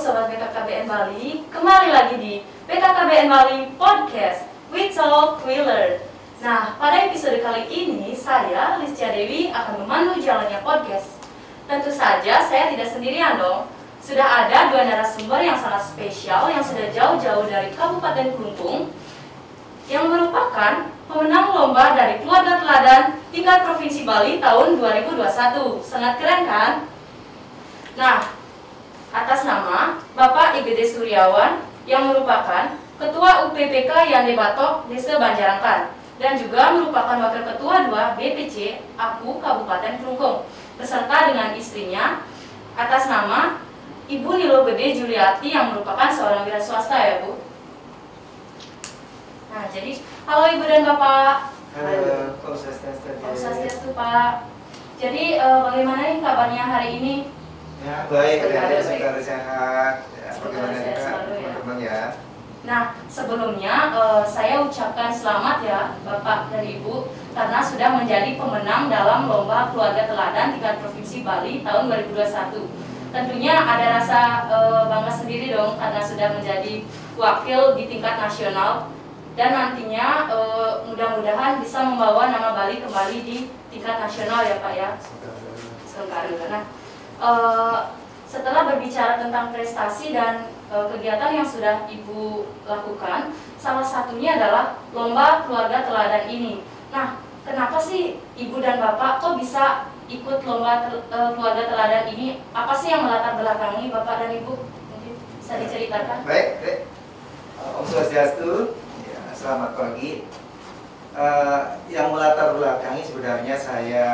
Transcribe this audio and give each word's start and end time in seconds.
Sobat 0.00 0.32
BKKBN 0.32 0.88
Bali, 0.88 1.44
kembali 1.52 1.92
lagi 1.92 2.16
di 2.16 2.40
BKKBN 2.64 3.28
Bali 3.28 3.68
Podcast 3.76 4.48
We 4.72 4.88
Talk 4.88 5.44
Learn 5.44 6.00
Nah, 6.40 6.72
pada 6.80 7.04
episode 7.04 7.36
kali 7.44 7.68
ini, 7.68 8.16
saya, 8.16 8.80
Listia 8.80 9.12
Dewi, 9.12 9.52
akan 9.52 9.84
memandu 9.84 10.16
jalannya 10.16 10.64
podcast 10.64 11.20
Tentu 11.68 11.92
saja 11.92 12.40
saya 12.40 12.72
tidak 12.72 12.88
sendirian 12.88 13.36
dong 13.36 13.68
Sudah 14.00 14.24
ada 14.24 14.72
dua 14.72 14.88
narasumber 14.88 15.44
yang 15.44 15.60
sangat 15.60 15.92
spesial 15.92 16.48
yang 16.48 16.64
sudah 16.64 16.88
jauh-jauh 16.88 17.44
dari 17.44 17.68
Kabupaten 17.76 18.32
Kelungkung 18.40 18.96
yang 19.84 20.08
merupakan 20.08 20.88
pemenang 21.12 21.52
lomba 21.52 21.92
dari 21.92 22.24
keluarga 22.24 22.56
teladan 22.56 23.20
tingkat 23.28 23.68
Provinsi 23.68 24.08
Bali 24.08 24.40
tahun 24.40 24.80
2021. 24.80 25.84
Sangat 25.84 26.16
keren 26.16 26.48
kan? 26.48 26.72
Nah, 28.00 28.39
atas 29.10 29.42
nama 29.42 29.98
Bapak 30.14 30.62
IGD 30.62 30.86
Suryawan 30.86 31.66
yang 31.86 32.10
merupakan 32.10 32.78
Ketua 33.00 33.48
UPPK 33.48 34.12
Yande 34.12 34.36
Batok 34.36 34.86
Desa 34.86 35.18
Banjarangkan 35.18 35.90
dan 36.20 36.36
juga 36.36 36.76
merupakan 36.76 37.16
Wakil 37.16 37.42
Ketua 37.48 37.88
2 37.88 38.18
BPC 38.20 38.84
Aku 38.94 39.40
Kabupaten 39.40 39.98
Kelungkung 39.98 40.46
beserta 40.78 41.32
dengan 41.32 41.56
istrinya 41.56 42.22
atas 42.78 43.10
nama 43.10 43.58
Ibu 44.06 44.30
Nilo 44.36 44.62
Gede 44.68 45.00
Juliati 45.00 45.48
yang 45.54 45.74
merupakan 45.74 46.10
seorang 46.12 46.46
wira 46.46 46.60
swasta 46.60 46.98
ya 46.98 47.14
Bu. 47.22 47.40
Nah, 49.50 49.66
jadi 49.70 50.02
halo 50.26 50.44
Ibu 50.54 50.64
dan 50.66 50.82
Bapak. 50.86 51.54
Halo. 51.78 52.34
Om 52.42 52.54
Swastiastu 53.34 53.94
Pak. 53.94 54.50
Jadi 54.98 55.38
eh, 55.38 55.58
bagaimana 55.64 56.02
nih 56.10 56.20
kabarnya 56.20 56.64
hari 56.66 56.88
ini? 57.00 57.39
Ya, 57.80 58.04
baik, 58.12 58.44
baik. 58.44 58.84
semoga 58.84 59.22
sehat. 59.24 59.94
Ya, 60.12 60.30
bagaimana 60.36 60.76
juga 60.76 60.92
ya. 61.00 61.12
teman-teman 61.24 61.76
ya. 61.80 62.00
Nah, 62.60 62.82
sebelumnya 63.08 63.74
eh, 63.96 64.22
saya 64.28 64.60
ucapkan 64.60 65.08
selamat 65.08 65.64
ya 65.64 65.80
Bapak 66.04 66.52
dan 66.52 66.60
Ibu 66.60 67.08
karena 67.32 67.64
sudah 67.64 67.88
menjadi 67.96 68.36
pemenang 68.36 68.92
dalam 68.92 69.32
lomba 69.32 69.72
keluarga 69.72 70.04
teladan 70.04 70.52
tingkat 70.52 70.76
provinsi 70.84 71.24
Bali 71.24 71.64
tahun 71.64 71.88
2021. 72.12 72.68
Tentunya 73.16 73.54
ada 73.56 73.86
rasa 73.96 74.20
eh, 74.52 74.82
bangga 74.84 75.12
sendiri 75.16 75.56
dong 75.56 75.80
karena 75.80 76.00
sudah 76.04 76.28
menjadi 76.36 76.84
wakil 77.16 77.80
di 77.80 77.88
tingkat 77.88 78.20
nasional 78.20 78.92
dan 79.40 79.56
nantinya 79.56 80.28
eh, 80.28 80.72
mudah-mudahan 80.84 81.64
bisa 81.64 81.80
membawa 81.80 82.28
nama 82.28 82.52
Bali 82.52 82.84
kembali 82.84 83.18
di 83.24 83.48
tingkat 83.72 84.04
nasional 84.04 84.44
ya 84.44 84.60
Pak 84.60 84.72
ya. 84.76 84.90
Sementara 85.88 86.28
Nah, 86.28 86.62
eh, 87.20 87.78
setelah 88.24 88.62
berbicara 88.72 89.20
tentang 89.20 89.52
prestasi 89.52 90.16
dan 90.16 90.48
eh, 90.72 90.86
kegiatan 90.96 91.36
yang 91.36 91.46
sudah 91.46 91.84
Ibu 91.86 92.48
lakukan, 92.64 93.36
salah 93.60 93.84
satunya 93.84 94.40
adalah 94.40 94.80
lomba 94.96 95.44
keluarga 95.44 95.84
teladan 95.84 96.26
ini. 96.32 96.64
Nah, 96.90 97.20
kenapa 97.44 97.76
sih 97.78 98.18
Ibu 98.34 98.58
dan 98.64 98.80
Bapak 98.80 99.20
kok 99.20 99.36
bisa 99.36 99.92
ikut 100.10 100.42
lomba 100.42 100.88
tel- 100.88 101.06
eh, 101.06 101.30
keluarga 101.36 101.64
teladan 101.68 102.06
ini? 102.16 102.40
Apa 102.56 102.72
sih 102.74 102.90
yang 102.90 103.04
melatar 103.06 103.36
belakangi 103.36 103.92
Bapak 103.92 104.26
dan 104.26 104.30
Ibu? 104.40 104.52
Mungkin 104.64 105.14
bisa 105.38 105.54
diceritakan? 105.60 106.24
Baik, 106.24 106.48
baik. 106.64 106.80
Uh, 107.60 107.84
Om 107.84 107.86
Swastiastu, 107.86 108.72
ya, 109.04 109.20
selamat 109.36 109.76
pagi. 109.76 110.24
Eh, 111.10 111.60
yang 111.90 112.14
melatar 112.14 112.54
belakangi 112.54 113.02
sebenarnya 113.02 113.58
saya 113.58 114.06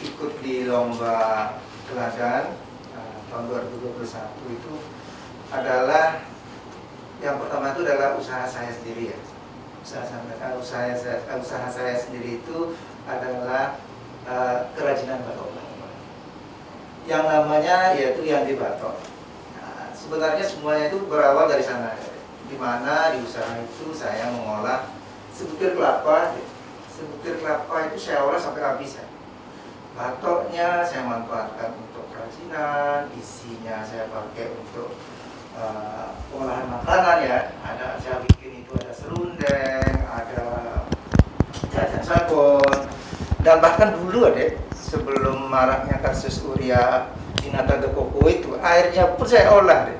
ikut 0.00 0.38
di 0.40 0.70
lomba 0.70 1.52
teladan 1.88 2.52
eh, 2.92 3.16
tahun 3.32 3.44
2021 3.48 4.56
itu 4.56 4.74
adalah 5.48 6.20
yang 7.18 7.40
pertama 7.42 7.74
itu 7.74 7.80
adalah 7.82 8.14
usaha 8.14 8.44
saya 8.46 8.70
sendiri 8.70 9.10
ya. 9.10 9.18
Usaha 9.82 10.04
saya, 10.04 10.52
usaha 10.54 10.84
saya, 10.92 11.16
usaha 11.40 11.66
saya 11.72 11.94
sendiri 11.96 12.38
itu 12.44 12.76
adalah 13.08 13.80
eh, 14.28 14.58
kerajinan 14.76 15.24
batok. 15.24 15.50
Yang 17.08 17.24
namanya 17.24 17.96
yaitu 17.96 18.20
yang 18.28 18.44
di 18.44 18.52
batok. 18.52 19.00
Nah, 19.56 19.88
sebenarnya 19.96 20.44
semuanya 20.44 20.92
itu 20.92 21.00
berawal 21.08 21.48
dari 21.48 21.64
sana, 21.64 21.96
di 22.52 22.56
mana 22.60 23.16
di 23.16 23.24
usaha 23.24 23.48
itu 23.64 23.96
saya 23.96 24.28
mengolah 24.28 24.92
sebutir 25.32 25.72
kelapa, 25.72 26.36
sebutir 26.92 27.40
kelapa 27.40 27.88
itu 27.88 27.96
saya 27.96 28.28
olah 28.28 28.36
sampai 28.36 28.60
habis 28.60 29.00
ya. 29.00 29.07
Batoknya 29.98 30.86
saya 30.86 31.10
manfaatkan 31.10 31.74
untuk 31.74 32.06
kerajinan, 32.14 33.10
isinya 33.18 33.82
saya 33.82 34.06
pakai 34.06 34.54
untuk 34.54 34.94
eh, 35.58 36.38
olahan 36.38 36.70
makanan 36.70 37.26
ya. 37.26 37.38
Ada 37.66 37.98
saya 37.98 38.22
bikin 38.22 38.62
itu 38.62 38.78
ada 38.78 38.94
serundeng, 38.94 39.98
ada 40.06 40.42
jajan 41.74 42.02
sabun, 42.06 42.78
dan 43.42 43.58
bahkan 43.58 43.98
dulu 43.98 44.30
ada 44.30 44.54
sebelum 44.70 45.50
maraknya 45.50 45.98
kasus 45.98 46.46
uria 46.46 47.10
di 47.42 47.50
Nata 47.50 47.82
de 47.82 47.90
Coco 47.90 48.22
itu 48.30 48.54
airnya 48.62 49.18
pun 49.18 49.26
saya 49.26 49.50
olah 49.50 49.90
deh. 49.90 49.98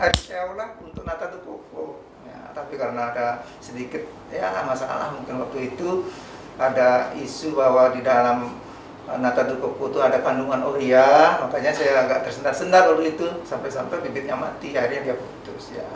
Air 0.00 0.16
saya 0.16 0.56
olah 0.56 0.72
untuk 0.80 1.04
Nata 1.04 1.28
de 1.28 1.44
Coco. 1.44 2.00
Ya, 2.24 2.48
tapi 2.56 2.80
karena 2.80 3.12
ada 3.12 3.44
sedikit 3.60 4.08
ya 4.32 4.64
masalah 4.64 5.12
mungkin 5.12 5.44
waktu 5.44 5.76
itu 5.76 6.08
ada 6.56 7.12
isu 7.12 7.60
bahwa 7.60 7.92
di 7.92 8.00
dalam 8.00 8.63
uh, 9.08 9.18
Nata 9.20 9.44
Coco 9.44 9.88
itu 9.90 9.98
ada 10.00 10.20
kandungan 10.20 10.64
urea, 10.64 11.40
makanya 11.44 11.72
saya 11.72 12.04
agak 12.08 12.28
tersendat-sendat 12.28 12.88
waktu 12.88 13.16
itu 13.16 13.26
sampai-sampai 13.44 14.00
bibitnya 14.04 14.36
mati, 14.36 14.72
akhirnya 14.72 15.12
dia 15.12 15.16
putus 15.16 15.76
ya. 15.76 15.86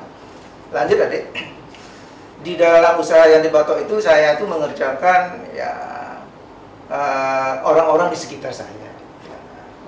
Lanjut 0.72 1.00
adik. 1.00 1.32
Di 2.38 2.54
dalam 2.54 3.00
usaha 3.00 3.26
yang 3.26 3.42
di 3.42 3.50
Batok 3.50 3.82
itu 3.88 3.98
saya 3.98 4.38
tuh 4.38 4.46
mengerjakan 4.46 5.50
ya 5.56 5.72
eh, 6.86 7.52
orang-orang 7.66 8.14
di 8.14 8.18
sekitar 8.20 8.54
saya. 8.54 8.92
Ya, 9.26 9.38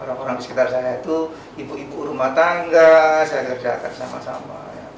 Orang-orang 0.03 0.41
di 0.41 0.43
sekitar 0.49 0.67
saya 0.67 0.99
itu 0.99 1.31
ibu-ibu 1.61 2.11
rumah 2.11 2.35
tangga, 2.35 3.23
saya 3.23 3.55
kerjakan 3.55 3.93
sama-sama. 3.95 4.67
ya. 4.75 4.89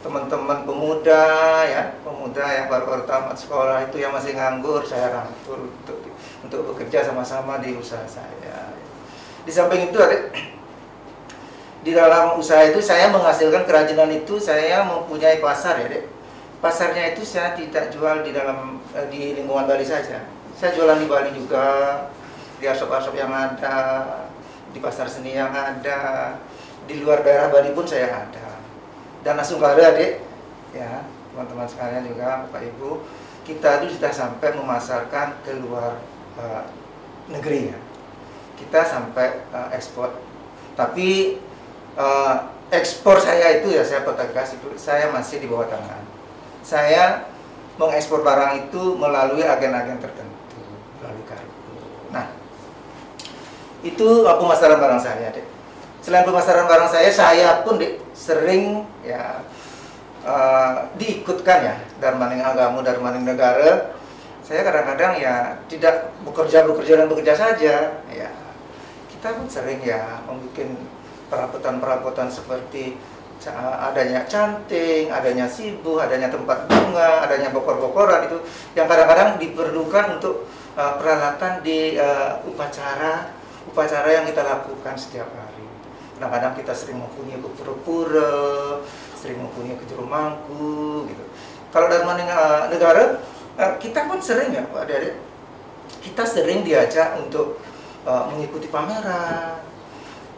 Teman-teman 0.00 0.64
pemuda, 0.64 1.26
ya 1.68 1.82
pemuda 2.00 2.46
yang 2.48 2.66
baru-baru 2.72 3.04
tamat 3.04 3.36
sekolah 3.36 3.84
itu 3.90 4.00
yang 4.00 4.16
masih 4.16 4.32
nganggur, 4.32 4.80
saya 4.88 5.12
rangkul 5.12 5.68
untuk 5.68 6.11
untuk 6.42 6.74
bekerja 6.74 7.06
sama-sama 7.06 7.62
di 7.62 7.74
usaha 7.78 8.02
saya. 8.06 8.74
Di 9.42 9.50
samping 9.50 9.90
itu 9.90 9.98
ada 9.98 10.30
di 11.82 11.90
dalam 11.90 12.38
usaha 12.38 12.62
itu 12.62 12.78
saya 12.78 13.10
menghasilkan 13.10 13.66
kerajinan 13.66 14.10
itu 14.14 14.38
saya 14.38 14.86
mempunyai 14.86 15.42
pasar 15.42 15.82
ya 15.82 15.90
dek 15.90 16.06
pasarnya 16.62 17.10
itu 17.10 17.26
saya 17.26 17.58
tidak 17.58 17.90
jual 17.90 18.22
di 18.22 18.30
dalam 18.30 18.78
eh, 18.94 19.06
di 19.10 19.34
lingkungan 19.34 19.66
Bali 19.66 19.82
saja. 19.82 20.22
Saya 20.54 20.70
jualan 20.78 21.02
di 21.02 21.10
Bali 21.10 21.34
juga 21.34 21.66
di 22.62 22.70
asop-asop 22.70 23.18
yang 23.18 23.34
ada 23.34 24.06
di 24.70 24.78
pasar 24.78 25.10
seni 25.10 25.34
yang 25.34 25.50
ada 25.50 26.38
di 26.86 27.02
luar 27.02 27.26
daerah 27.26 27.50
Bali 27.50 27.74
pun 27.74 27.82
saya 27.82 28.30
ada. 28.30 28.62
Dan 29.26 29.42
langsung 29.42 29.58
ada 29.58 29.90
adik 29.90 30.22
ya 30.70 31.02
teman-teman 31.34 31.66
sekalian 31.66 32.06
juga 32.06 32.46
Bapak 32.46 32.62
Ibu 32.62 32.90
kita 33.42 33.82
itu 33.82 33.98
sudah 33.98 34.12
sampai 34.14 34.54
memasarkan 34.54 35.42
ke 35.42 35.58
luar 35.58 35.98
eh, 36.38 36.64
negeri 37.32 37.72
ya 37.74 37.78
kita 38.60 38.80
sampai 38.86 39.42
eh, 39.50 39.68
ekspor. 39.76 40.14
Tapi 40.72 41.36
eh, 41.96 42.36
ekspor 42.72 43.20
saya 43.20 43.60
itu 43.60 43.72
ya 43.72 43.84
saya 43.84 44.06
pertegas 44.06 44.56
itu 44.56 44.72
saya 44.80 45.10
masih 45.12 45.42
di 45.42 45.46
bawah 45.50 45.68
tangan. 45.68 46.04
Saya 46.62 47.32
mengekspor 47.80 48.20
barang 48.20 48.68
itu 48.68 48.82
melalui 49.00 49.44
agen-agen 49.44 49.96
tertentu 49.96 50.60
melalui 51.00 51.24
kargo 51.24 51.72
nah 52.12 52.28
itu 53.82 54.28
uh, 54.28 54.38
pemasaran 54.38 54.78
barang 54.78 55.00
saya 55.02 55.34
dek. 55.34 55.46
Selain 56.04 56.22
pemasaran 56.22 56.70
barang 56.70 56.90
saya 56.92 57.10
saya 57.10 57.66
pun 57.66 57.80
dek 57.80 57.98
sering 58.14 58.86
ya 59.02 59.42
uh, 60.22 60.86
diikutkan 61.00 61.58
ya 61.66 61.74
Darmaning 61.98 62.44
Agamu 62.44 62.84
Darmaning 62.84 63.26
Negara 63.26 63.96
saya 64.42 64.66
kadang-kadang 64.66 65.22
ya 65.22 65.54
tidak 65.70 66.10
bekerja 66.26 66.66
bekerja 66.66 66.92
dan 67.02 67.06
bekerja 67.06 67.34
saja 67.34 67.74
ya 68.10 68.30
kita 69.08 69.38
pun 69.38 69.46
sering 69.46 69.78
ya 69.86 70.18
membuat 70.26 70.74
perabotan-perabotan 71.30 72.28
seperti 72.28 72.98
adanya 73.50 74.22
canting, 74.30 75.10
adanya 75.10 75.50
sibuh, 75.50 75.98
adanya 75.98 76.30
tempat 76.30 76.70
bunga, 76.70 77.26
adanya 77.26 77.50
bokor-bokoran 77.50 78.30
itu 78.30 78.38
yang 78.78 78.86
kadang-kadang 78.86 79.34
diperlukan 79.42 80.20
untuk 80.20 80.46
uh, 80.78 80.94
peralatan 81.02 81.58
di 81.66 81.98
uh, 81.98 82.38
upacara 82.46 83.34
upacara 83.66 84.08
yang 84.10 84.24
kita 84.30 84.42
lakukan 84.46 84.94
setiap 84.94 85.26
hari. 85.34 85.66
Kadang-kadang 86.18 86.52
kita 86.54 86.70
sering 86.70 87.02
mempunyai 87.02 87.42
ke 87.42 87.48
pura-pura, 87.58 88.78
sering 89.18 89.42
mempunyai 89.42 89.74
ke 89.74 89.84
juru 89.90 90.06
mangku 90.06 91.10
gitu. 91.10 91.24
Kalau 91.74 91.90
dari 91.90 92.04
mana 92.06 92.22
uh, 92.30 92.62
negara 92.70 93.18
uh, 93.58 93.76
kita 93.80 94.08
pun 94.08 94.18
sering 94.22 94.54
ya 94.54 94.62
Pak 94.68 94.88
Adik, 94.88 95.16
kita 96.04 96.24
sering 96.24 96.64
diajak 96.64 97.18
untuk 97.20 97.58
uh, 98.06 98.28
mengikuti 98.30 98.68
pameran 98.70 99.62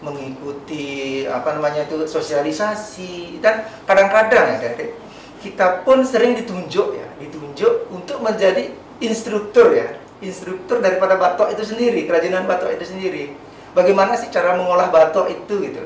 mengikuti 0.05 1.25
apa 1.25 1.57
namanya 1.57 1.89
itu 1.89 2.05
sosialisasi. 2.05 3.41
Dan 3.41 3.65
kadang-kadang 3.89 4.59
ya 4.59 4.59
dari 4.61 4.93
kita 5.41 5.81
pun 5.85 6.05
sering 6.05 6.37
ditunjuk 6.37 6.89
ya 6.97 7.09
ditunjuk 7.21 7.89
untuk 7.89 8.21
menjadi 8.21 8.73
instruktur 9.01 9.73
ya 9.73 9.97
instruktur 10.25 10.81
daripada 10.81 11.21
batok 11.21 11.53
itu 11.53 11.65
sendiri 11.65 12.05
kerajinan 12.05 12.45
batok 12.45 12.77
itu 12.77 12.85
sendiri. 12.85 13.33
Bagaimana 13.75 14.15
sih 14.15 14.31
cara 14.31 14.55
mengolah 14.55 14.89
batok 14.93 15.33
itu 15.33 15.55
gitu? 15.67 15.83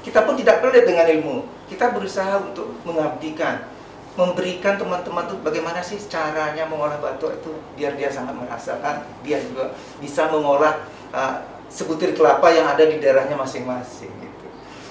Kita 0.00 0.24
pun 0.24 0.38
tidak 0.38 0.62
pelit 0.64 0.86
dengan 0.88 1.04
ilmu. 1.04 1.44
Kita 1.68 1.92
berusaha 1.92 2.40
untuk 2.40 2.70
mengabdikan 2.86 3.66
memberikan 4.16 4.80
teman-teman 4.80 5.28
tuh 5.28 5.38
bagaimana 5.44 5.84
sih 5.84 6.00
caranya 6.08 6.64
mengolah 6.64 6.96
batok 6.98 7.36
itu 7.36 7.52
biar 7.76 7.92
dia 8.00 8.08
sangat 8.08 8.32
merasakan 8.32 9.04
dia 9.20 9.36
juga 9.44 9.76
bisa 10.00 10.32
mengolah 10.32 10.88
uh, 11.12 11.44
sebutir 11.68 12.16
kelapa 12.16 12.48
yang 12.48 12.64
ada 12.64 12.88
di 12.88 12.96
daerahnya 12.96 13.36
masing-masing 13.36 14.08
gitu. 14.08 14.46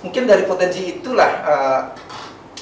Mungkin 0.06 0.30
dari 0.30 0.46
potensi 0.46 1.02
itulah 1.02 1.32
uh, 1.42 1.82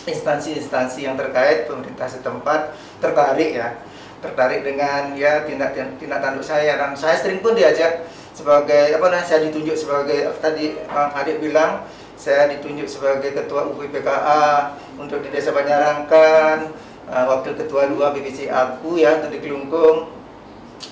instansi-instansi 0.07 1.03
yang 1.03 1.19
terkait 1.19 1.67
pemerintah 1.67 2.07
setempat 2.07 2.75
tertarik 2.99 3.55
ya 3.55 3.75
tertarik 4.23 4.63
dengan 4.63 5.11
ya 5.19 5.43
tindak 5.43 5.75
tindak 5.99 6.19
tanduk 6.23 6.47
saya 6.47 6.79
dan 6.79 6.95
saya 6.95 7.19
sering 7.19 7.43
pun 7.43 7.55
diajak 7.59 8.07
sebagai 8.31 8.95
apa 8.95 9.05
namanya 9.11 9.27
saya 9.27 9.45
ditunjuk 9.51 9.75
sebagai 9.75 10.31
tadi 10.39 10.79
Bang 10.87 11.11
Adik 11.11 11.43
bilang 11.43 11.83
saya 12.23 12.47
ditunjuk 12.55 12.87
sebagai 12.87 13.35
ketua 13.35 13.67
UPPKA 13.67 14.79
untuk 14.95 15.19
di 15.19 15.27
Desa 15.27 15.51
Banyarangkan 15.51 16.71
uh, 17.11 17.25
wakil 17.35 17.59
ketua 17.59 17.91
dua 17.91 18.15
BBC 18.15 18.47
aku 18.47 18.95
ya 18.95 19.19
untuk 19.19 19.35
di 19.35 19.43
Kelungkung 19.43 20.07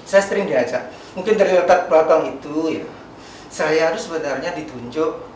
saya 0.03 0.19
sering 0.27 0.51
diajak 0.51 0.91
mungkin 1.15 1.39
dari 1.39 1.55
letak 1.55 1.87
belakang 1.87 2.35
itu 2.35 2.83
ya 2.83 2.85
saya 3.47 3.95
harus 3.95 4.11
sebenarnya 4.11 4.51
ditunjuk 4.59 5.31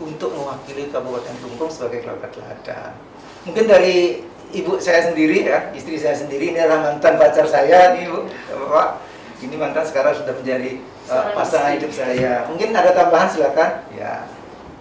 untuk 0.00 0.30
mewakili 0.32 0.88
Kabupaten 0.90 1.36
Tungkung 1.38 1.68
sebagai 1.70 2.02
keluarga 2.02 2.26
teladan. 2.32 2.96
Mungkin 3.44 3.68
dari 3.68 4.24
ibu 4.50 4.80
saya 4.80 5.12
sendiri 5.12 5.44
ya, 5.46 5.70
istri 5.76 6.00
saya 6.00 6.16
sendiri 6.16 6.50
ini 6.50 6.58
adalah 6.58 6.90
mantan 6.90 7.20
pacar 7.20 7.44
saya 7.46 7.94
nih 7.94 8.08
bu, 8.08 8.26
bapak. 8.48 9.06
Ini 9.40 9.56
mantan 9.56 9.84
sekarang 9.88 10.12
sudah 10.16 10.36
menjadi 10.36 10.80
uh, 11.08 11.32
pasangan 11.32 11.72
hidup 11.76 11.92
saya. 11.92 12.44
Mungkin 12.48 12.76
ada 12.76 12.92
tambahan 12.92 13.28
silakan. 13.28 13.86
Ya. 13.96 14.28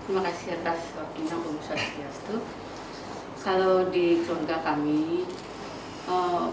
Terima 0.10 0.26
kasih 0.26 0.58
atas 0.58 0.90
waktunya 0.98 1.38
Bung 1.38 1.62
Swastiastu. 1.62 2.42
Kalau 3.46 3.94
di 3.94 4.26
keluarga 4.26 4.58
kami, 4.66 5.22
uh, 6.10 6.50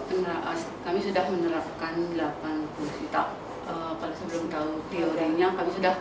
kami 0.85 1.01
sudah 1.01 1.25
menerapkan 1.33 1.97
8 2.13 2.21
fungsi 2.77 3.09
tak 3.09 3.33
uh, 3.65 3.97
kalau 3.97 4.13
sebelum 4.13 4.53
tahu 4.53 4.85
teorinya 4.93 5.57
kami 5.57 5.73
sudah 5.73 5.97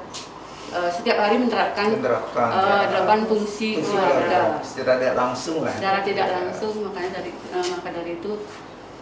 uh, 0.75 0.91
setiap 0.91 1.15
hari 1.15 1.39
menerapkan, 1.39 1.95
menerapkan 1.95 2.47
uh, 2.51 2.91
delapan 2.91 3.23
fungsi, 3.23 3.79
fungsi 3.79 3.95
keluarga 3.95 4.59
secara 4.59 4.99
tidak 4.99 5.15
langsung 5.15 5.57
lah 5.63 5.73
secara 5.79 5.99
tidak 6.03 6.27
ya. 6.27 6.35
langsung 6.35 6.73
makanya 6.83 7.09
dari 7.23 7.31
uh, 7.55 7.65
maka 7.71 7.89
dari 7.95 8.11
itu 8.19 8.31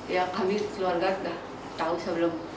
ya 0.05 0.29
kami 0.29 0.61
keluarga 0.77 1.09
sudah 1.09 1.37
tahu 1.73 1.97
sebelum 1.97 2.52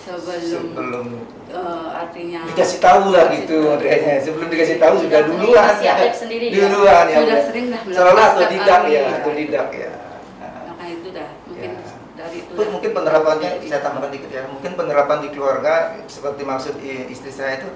sebelum, 0.00 0.40
sebelum. 0.72 1.06
uh, 1.52 1.88
artinya 1.92 2.40
dikasih 2.48 2.78
tahu 2.80 3.12
lah 3.12 3.28
gitu 3.36 3.68
Andreanya 3.68 4.16
sebelum 4.24 4.48
dikasih 4.48 4.78
tahu 4.80 4.94
sudah 5.04 5.20
duluan 5.28 5.74
ya. 5.84 5.94
sendiri 6.16 6.46
duluan 6.48 7.04
ya 7.06 7.18
sudah 7.20 7.40
sering 7.44 7.66
lah 7.68 7.80
seolah 7.84 8.26
atau 8.32 8.46
tidak 8.48 8.80
ya 8.88 9.02
atau 9.20 9.32
tidak 9.36 9.66
ya. 9.76 9.92
Maka 10.40 10.84
itu 10.88 11.08
dah. 11.12 11.28
Mungkin 11.44 11.70
ya. 11.76 11.82
dari 12.16 12.36
itu 12.40 12.52
ya. 12.56 12.68
mungkin 12.72 12.90
penerapannya 12.96 13.48
saya 13.68 13.80
tambahkan 13.84 14.10
dikit 14.16 14.30
ya. 14.32 14.42
Mungkin 14.48 14.72
penerapan 14.74 15.18
di 15.20 15.28
keluarga 15.36 15.74
seperti 16.08 16.42
maksud 16.48 16.74
istri 17.12 17.30
saya 17.30 17.60
itu 17.60 17.68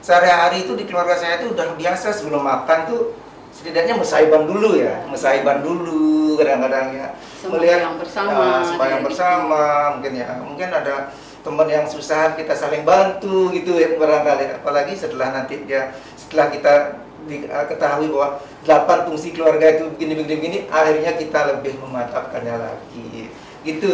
sehari-hari 0.00 0.64
itu 0.64 0.72
di 0.78 0.84
keluarga 0.88 1.18
saya 1.18 1.42
itu 1.42 1.52
udah 1.52 1.76
biasa 1.76 2.14
sebelum 2.14 2.40
makan 2.40 2.78
tuh 2.88 3.02
setidaknya 3.52 4.00
mesaiban 4.00 4.48
dulu 4.48 4.80
ya. 4.80 5.04
Mesaiban 5.12 5.60
dulu 5.60 6.40
kadang-kadang 6.40 6.96
ya. 6.96 7.08
Melihat 7.46 7.80
yang 7.84 7.96
bersama 8.00 8.64
uh, 8.64 8.86
yang 8.88 9.02
bersama 9.04 9.62
mungkin 9.96 10.12
ya. 10.16 10.30
Mungkin 10.40 10.68
ada 10.72 11.12
teman 11.46 11.70
yang 11.70 11.86
susah 11.86 12.34
kita 12.34 12.58
saling 12.58 12.82
bantu 12.82 13.54
gitu 13.54 13.78
ya 13.78 13.94
barangkali. 13.94 14.58
Apalagi 14.58 14.98
setelah 14.98 15.30
nanti 15.30 15.62
dia 15.62 15.94
setelah 16.18 16.50
kita 16.50 16.98
diketahui 17.30 18.10
bahwa 18.10 18.42
delapan 18.66 18.98
fungsi 19.06 19.30
keluarga 19.30 19.78
itu 19.78 19.86
begini 19.94 20.14
begini 20.18 20.34
begini 20.34 20.58
akhirnya 20.66 21.14
kita 21.14 21.38
lebih 21.54 21.78
memantapkannya 21.78 22.54
lagi. 22.58 23.30
Itu 23.62 23.90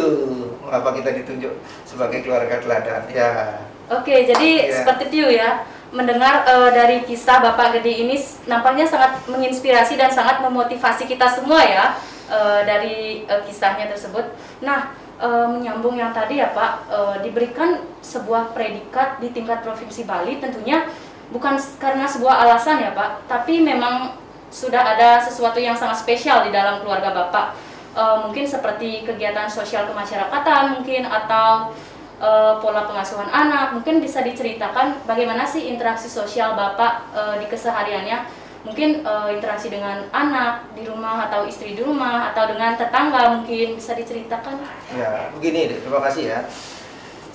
mengapa 0.65 0.97
kita 0.97 1.13
ditunjuk 1.21 1.53
sebagai 1.85 2.25
keluarga 2.25 2.57
teladan? 2.57 3.05
Ya. 3.13 3.61
Oke 3.93 4.25
jadi 4.25 4.73
ya. 4.73 4.81
seperti 4.81 5.13
itu 5.13 5.29
ya. 5.29 5.69
Mendengar 5.93 6.41
uh, 6.49 6.73
dari 6.73 7.05
kisah 7.05 7.37
Bapak 7.37 7.77
Gede 7.77 8.01
ini 8.01 8.17
nampaknya 8.49 8.89
sangat 8.89 9.29
menginspirasi 9.29 9.93
dan 9.93 10.09
sangat 10.09 10.41
memotivasi 10.41 11.05
kita 11.05 11.29
semua 11.29 11.61
ya 11.61 11.93
uh, 12.33 12.65
dari 12.65 13.29
uh, 13.29 13.45
kisahnya 13.45 13.93
tersebut. 13.93 14.25
Nah 14.65 15.02
uh, 15.23 15.47
menyambung 15.47 15.95
yang 15.95 16.11
tadi 16.11 16.43
ya 16.43 16.51
Pak. 16.51 16.71
Uh, 16.91 17.15
diberikan 17.23 17.79
sebuah 18.03 18.51
predikat 18.51 19.23
di 19.23 19.31
tingkat 19.31 19.63
provinsi 19.63 20.03
Bali 20.03 20.43
tentunya 20.43 20.83
bukan 21.31 21.55
karena 21.79 22.03
sebuah 22.03 22.43
alasan 22.43 22.83
ya 22.83 22.91
Pak. 22.91 23.31
Tapi 23.31 23.63
memang 23.63 24.19
sudah 24.51 24.83
ada 24.93 25.23
sesuatu 25.23 25.57
yang 25.57 25.73
sangat 25.73 26.03
spesial 26.03 26.43
di 26.43 26.51
dalam 26.51 26.83
keluarga 26.83 27.15
Bapak. 27.15 27.55
Uh, 27.93 28.27
mungkin 28.27 28.43
seperti 28.43 29.07
kegiatan 29.07 29.47
sosial 29.47 29.87
kemasyarakatan 29.87 30.81
mungkin 30.81 31.05
atau 31.07 31.71
uh, 32.19 32.59
pola 32.59 32.83
pengasuhan 32.83 33.29
anak. 33.31 33.77
Mungkin 33.79 34.03
bisa 34.03 34.19
diceritakan 34.21 35.07
bagaimana 35.07 35.47
sih 35.47 35.71
interaksi 35.71 36.09
sosial 36.09 36.57
bapak 36.57 37.05
uh, 37.13 37.35
di 37.37 37.45
kesehariannya 37.47 38.42
mungkin 38.63 39.03
uh, 39.03 39.27
interaksi 39.27 39.67
dengan 39.67 40.07
anak 40.15 40.71
di 40.71 40.87
rumah 40.87 41.27
atau 41.27 41.43
istri 41.43 41.75
di 41.75 41.83
rumah 41.83 42.31
atau 42.31 42.47
dengan 42.47 42.79
tetangga 42.79 43.39
mungkin 43.39 43.75
bisa 43.75 43.91
diceritakan. 43.91 44.63
Ya 44.95 45.27
begini 45.35 45.67
deh 45.67 45.79
terima 45.83 45.99
kasih 46.07 46.23
ya. 46.31 46.39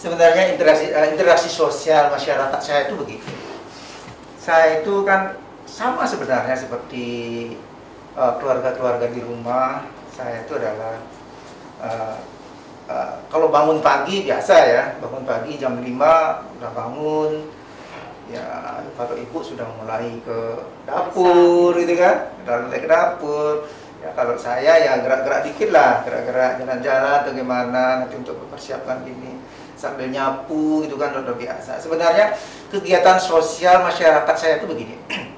Sebenarnya 0.00 0.56
interaksi 0.56 0.88
uh, 0.88 1.08
interaksi 1.12 1.48
sosial 1.52 2.08
masyarakat 2.08 2.60
saya 2.64 2.88
itu 2.88 2.96
begitu. 2.96 3.28
Saya 4.40 4.80
itu 4.80 5.04
kan 5.04 5.36
sama 5.69 6.08
sebenarnya 6.08 6.56
seperti 6.56 7.06
keluarga-keluarga 8.16 9.06
uh, 9.06 9.12
di 9.12 9.20
rumah. 9.20 9.84
Saya 10.08 10.42
itu 10.42 10.56
adalah 10.56 10.96
uh, 11.84 12.16
uh, 12.88 13.12
kalau 13.28 13.52
bangun 13.52 13.84
pagi 13.84 14.25
biasa 14.25 14.54
ya 14.64 14.82
bangun 14.98 15.22
pagi 15.28 15.60
jam 15.60 15.78
5 15.78 15.84
udah 16.58 16.70
bangun 16.72 17.57
ya 18.28 18.80
kalau 18.94 19.16
ibu 19.16 19.38
sudah 19.40 19.64
mulai 19.80 20.20
ke 20.20 20.38
dapur 20.85 21.73
gitu 21.80 21.94
kan? 21.97 22.32
Udah 22.44 22.56
mulai 22.68 22.80
ke 22.80 22.88
dapur. 22.88 23.64
Ya 23.99 24.14
kalau 24.14 24.38
saya 24.38 24.78
ya 24.78 24.92
gerak-gerak 25.00 25.49
dikit 25.49 25.73
lah. 25.73 26.04
Gerak-gerak 26.04 26.62
jalan-jalan 26.62 27.16
atau 27.25 27.32
gimana 27.32 27.82
nanti 28.04 28.14
untuk 28.20 28.37
mempersiapkan 28.44 29.02
ini. 29.08 29.40
Sambil 29.78 30.11
nyapu 30.11 30.85
gitu 30.85 30.99
kan 31.00 31.14
udah 31.14 31.35
biasa. 31.35 31.80
Sebenarnya 31.80 32.35
kegiatan 32.68 33.16
sosial 33.18 33.80
masyarakat 33.82 34.37
saya 34.37 34.61
itu 34.61 34.66
begini. 34.68 34.97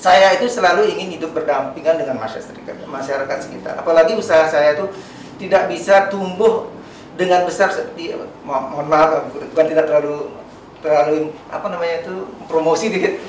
Saya 0.00 0.32
itu 0.32 0.48
selalu 0.48 0.96
ingin 0.96 1.20
hidup 1.20 1.36
berdampingan 1.36 2.00
dengan 2.00 2.16
masyarakat 2.16 2.88
masyarakat 2.88 3.38
sekitar. 3.44 3.76
Apalagi 3.76 4.16
usaha 4.16 4.48
saya 4.48 4.72
itu 4.72 4.88
tidak 5.36 5.68
bisa 5.68 6.08
tumbuh 6.08 6.72
dengan 7.20 7.44
besar. 7.44 7.68
Seperti 7.68 8.16
mohon 8.40 8.88
maaf 8.88 9.28
bukan 9.28 9.66
tidak 9.68 9.92
terlalu 9.92 10.32
terlalu 10.80 11.32
apa 11.52 11.66
namanya 11.68 12.04
itu 12.04 12.14
promosi 12.48 12.92
dikit. 12.92 13.20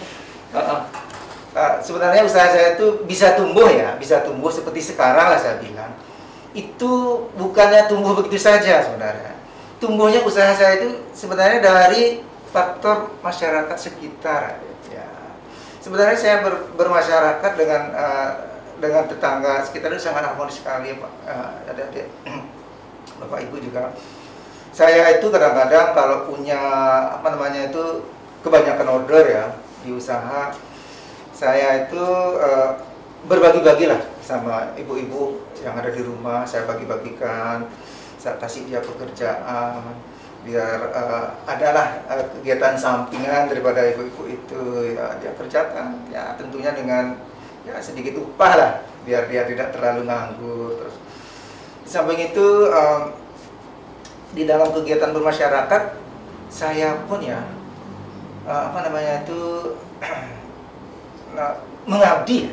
Uh, 0.52 0.84
uh, 1.56 1.74
sebenarnya 1.80 2.28
usaha 2.28 2.48
saya 2.52 2.76
itu 2.76 3.04
bisa 3.08 3.36
tumbuh 3.40 3.68
ya, 3.72 3.96
bisa 3.96 4.24
tumbuh 4.24 4.52
seperti 4.52 4.94
sekarang 4.96 5.32
lah 5.32 5.40
saya 5.40 5.60
bilang. 5.60 5.96
Itu 6.52 7.26
bukannya 7.40 7.88
tumbuh 7.88 8.16
begitu 8.16 8.40
saja 8.40 8.84
sebenarnya. 8.84 9.40
Tumbuhnya 9.80 10.22
usaha 10.24 10.52
saya 10.52 10.84
itu 10.84 11.00
sebenarnya 11.16 11.64
dari 11.64 12.20
faktor 12.52 13.16
masyarakat 13.24 13.78
sekitar 13.80 14.60
sebenarnya 15.82 16.18
saya 16.18 16.36
ber, 16.46 16.72
bermasyarakat 16.78 17.52
dengan 17.58 17.82
uh, 17.92 18.32
dengan 18.78 19.10
tetangga 19.10 19.66
sekitar 19.66 19.90
itu 19.94 20.06
sangat 20.06 20.30
harmonis 20.30 20.62
sekali 20.62 20.94
pak 20.94 21.12
uh, 21.26 21.52
ada 21.66 21.82
adik 21.90 22.08
bapak 23.20 23.50
ibu 23.50 23.58
juga 23.58 23.90
saya 24.82 25.22
itu 25.22 25.30
kadang-kadang 25.30 25.94
kalau 25.94 26.26
punya 26.26 26.58
apa 27.14 27.38
namanya 27.38 27.70
itu 27.70 28.02
kebanyakan 28.42 28.90
order 28.90 29.22
ya 29.30 29.46
di 29.86 29.94
usaha 29.94 30.50
saya 31.38 31.86
itu 31.86 32.02
uh, 32.42 32.82
berbagi-bagilah 33.30 34.02
sama 34.26 34.74
ibu-ibu 34.74 35.38
yang 35.62 35.78
ada 35.78 35.94
di 35.94 36.02
rumah. 36.02 36.50
Saya 36.50 36.66
bagi-bagikan 36.66 37.70
saya 38.18 38.42
kasih 38.42 38.66
dia 38.66 38.82
pekerjaan 38.82 39.86
biar 40.42 40.90
uh, 40.98 41.30
adalah 41.46 42.02
uh, 42.10 42.26
kegiatan 42.42 42.74
sampingan 42.74 43.54
daripada 43.54 43.86
ibu-ibu 43.86 44.34
itu. 44.34 44.62
Ya 44.98 45.14
dia 45.22 45.38
kerjakan. 45.38 46.10
Ya 46.10 46.34
tentunya 46.42 46.74
dengan 46.74 47.22
ya 47.70 47.78
sedikit 47.78 48.18
upah 48.18 48.54
lah 48.58 48.72
biar 49.06 49.30
dia 49.30 49.46
tidak 49.46 49.78
terlalu 49.78 50.10
nganggur. 50.10 50.74
Terus 50.82 50.98
samping 51.86 52.34
itu 52.34 52.70
um, 52.74 53.21
di 54.32 54.48
dalam 54.48 54.72
kegiatan 54.72 55.12
bermasyarakat 55.12 55.84
saya 56.52 57.04
pun 57.08 57.20
ya 57.24 57.40
uh, 58.48 58.72
apa 58.72 58.88
namanya 58.88 59.24
itu 59.24 59.76
nah, 61.36 61.56
mengabdi. 61.88 62.52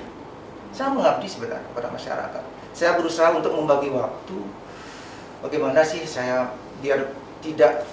Saya 0.71 0.95
mengabdi 0.95 1.27
sebenarnya 1.27 1.65
kepada 1.73 1.89
masyarakat. 1.91 2.43
Saya 2.77 2.95
berusaha 2.95 3.35
untuk 3.35 3.51
membagi 3.57 3.91
waktu. 3.91 4.39
Bagaimana 5.43 5.83
sih 5.83 6.07
saya 6.07 6.51
biar 6.79 7.11
tidak 7.43 7.87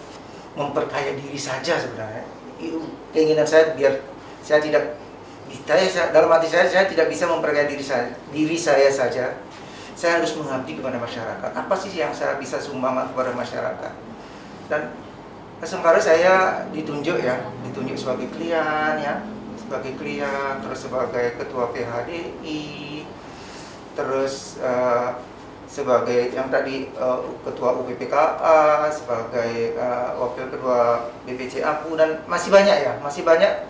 memperkaya 0.53 1.17
diri 1.17 1.37
saja 1.37 1.81
sebenarnya. 1.81 2.25
Keinginan 3.13 3.47
saya 3.47 3.73
biar 3.73 4.01
saya 4.45 4.61
tidak 4.61 4.97
saya, 5.65 6.13
dalam 6.13 6.29
hati 6.29 6.49
saya 6.49 6.65
saya 6.69 6.85
tidak 6.85 7.09
bisa 7.09 7.25
memperkaya 7.29 7.65
diri 7.69 7.81
saya 7.81 8.13
diri 8.29 8.57
saya 8.57 8.89
saja. 8.89 9.33
Saya 9.95 10.19
harus 10.19 10.35
mengabdi 10.35 10.75
kepada 10.75 10.99
masyarakat. 10.99 11.51
Apa 11.55 11.73
sih 11.79 11.95
yang 11.95 12.11
saya 12.11 12.35
bisa 12.35 12.59
sumbangkan 12.59 13.15
kepada 13.15 13.31
masyarakat? 13.31 13.93
Dan 14.67 14.91
sementara 15.63 15.97
saya 16.03 16.67
ditunjuk 16.75 17.23
ya, 17.23 17.39
ditunjuk 17.63 17.95
sebagai 17.95 18.27
klien 18.35 18.99
ya, 18.99 19.23
sebagai 19.55 19.95
klien, 19.95 20.59
terus 20.61 20.83
sebagai 20.83 21.39
ketua 21.39 21.71
PHDI, 21.71 23.07
terus 23.95 24.59
uh, 24.59 25.15
sebagai 25.65 26.35
yang 26.35 26.51
tadi 26.51 26.91
uh, 26.99 27.23
ketua 27.47 27.79
UPPKA, 27.79 28.91
sebagai 28.91 29.79
uh, 29.79 30.19
wakil 30.21 30.51
ketua 30.51 31.09
BPC 31.23 31.63
aku 31.63 31.95
dan 31.95 32.19
masih 32.27 32.51
banyak 32.51 32.77
ya, 32.83 32.93
masih 32.99 33.23
banyak 33.25 33.65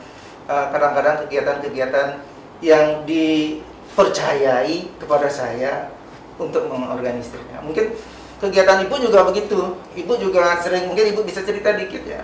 kadang-kadang 0.46 1.26
kegiatan-kegiatan 1.26 2.22
yang 2.62 3.02
dipercayai 3.10 4.94
kepada 5.02 5.26
saya 5.26 5.90
untuk 6.36 6.68
mengorganisirnya. 6.68 7.64
Mungkin 7.64 7.96
kegiatan 8.44 8.84
ibu 8.88 8.96
juga 9.00 9.24
begitu. 9.28 9.80
Ibu 9.96 10.14
juga 10.20 10.60
sering 10.60 10.92
mungkin 10.92 11.16
ibu 11.16 11.22
bisa 11.24 11.42
cerita 11.44 11.76
dikit 11.76 12.04
ya. 12.04 12.24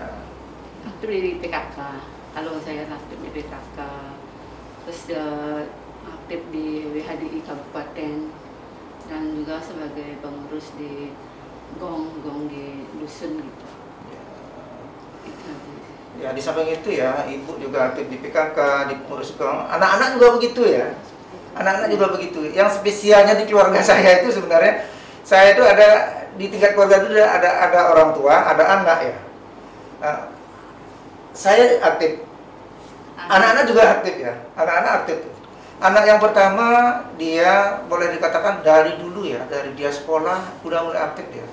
Aktif 0.88 1.08
di 1.08 1.40
PKK. 1.40 1.78
Kalau 2.32 2.56
saya 2.64 2.88
aktif 2.88 3.18
di 3.20 3.30
PKK, 3.36 3.78
terus 4.88 5.02
uh, 5.12 5.68
aktif 6.08 6.40
di 6.56 6.88
WHDI 6.96 7.40
Kabupaten 7.44 8.32
dan 9.12 9.24
juga 9.36 9.60
sebagai 9.60 10.16
pengurus 10.24 10.72
di 10.80 11.12
gong-gong 11.76 12.48
di 12.48 12.88
dusun 13.00 13.44
gitu. 13.44 13.68
Ya. 14.08 14.24
ya 16.24 16.30
di 16.32 16.40
samping 16.40 16.72
itu 16.72 16.90
ya, 16.96 17.28
ibu 17.28 17.60
juga 17.60 17.92
aktif 17.92 18.08
di 18.08 18.18
PKK, 18.24 18.60
di 18.88 18.96
pengurus 19.04 19.36
gong. 19.36 19.68
Anak-anak 19.68 20.16
juga 20.16 20.28
begitu 20.40 20.62
ya. 20.72 20.96
Anak-anak 21.52 21.90
juga 21.92 22.06
begitu. 22.16 22.48
Yang 22.56 22.80
spesialnya 22.80 23.36
di 23.36 23.44
keluarga 23.48 23.84
saya 23.90 24.24
itu 24.24 24.32
sebenarnya 24.32 24.88
saya 25.22 25.54
itu 25.56 25.64
ada 25.64 25.88
di 26.36 26.48
tingkat 26.48 26.74
keluarga 26.74 27.04
itu 27.04 27.20
ada 27.20 27.50
ada 27.68 27.80
orang 27.92 28.16
tua, 28.16 28.36
ada 28.48 28.64
anak 28.80 29.00
ya. 29.04 29.18
Nah, 30.02 30.20
saya 31.36 31.78
aktif. 31.84 32.24
Anak-anak 33.22 33.64
juga 33.70 33.82
aktif 34.00 34.16
ya. 34.18 34.34
Anak-anak 34.58 34.94
aktif. 35.04 35.18
Anak 35.82 36.04
yang 36.06 36.20
pertama 36.22 36.68
dia 37.18 37.82
boleh 37.90 38.14
dikatakan 38.14 38.62
dari 38.62 39.02
dulu 39.02 39.26
ya, 39.26 39.42
dari 39.50 39.74
dia 39.74 39.90
sekolah 39.90 40.62
udah 40.62 40.80
mulai 40.86 41.02
aktif 41.10 41.26
dia. 41.34 41.46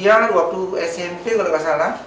Dia 0.00 0.32
waktu 0.32 0.80
SMP 0.88 1.36
kalau 1.36 1.52
nggak 1.52 1.60
salah, 1.60 2.00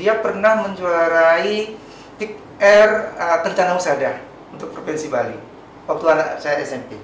dia 0.00 0.16
pernah 0.24 0.64
menjuarai 0.64 1.76
tik 2.16 2.40
R 2.56 2.90
uh, 3.12 3.38
Kencana 3.44 3.76
Usada 3.76 4.24
untuk 4.56 4.72
provinsi 4.72 5.12
Bali 5.12 5.45
waktu 5.86 6.04
anak 6.10 6.28
saya 6.42 6.60
SMP. 6.62 6.98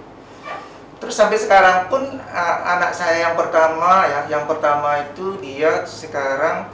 Terus 1.03 1.19
sampai 1.19 1.35
sekarang 1.35 1.91
pun 1.91 2.03
uh, 2.15 2.59
anak 2.79 2.95
saya 2.95 3.27
yang 3.31 3.35
pertama 3.35 4.07
ya, 4.07 4.21
yang 4.31 4.45
pertama 4.47 5.03
itu 5.03 5.35
dia 5.43 5.83
sekarang 5.83 6.71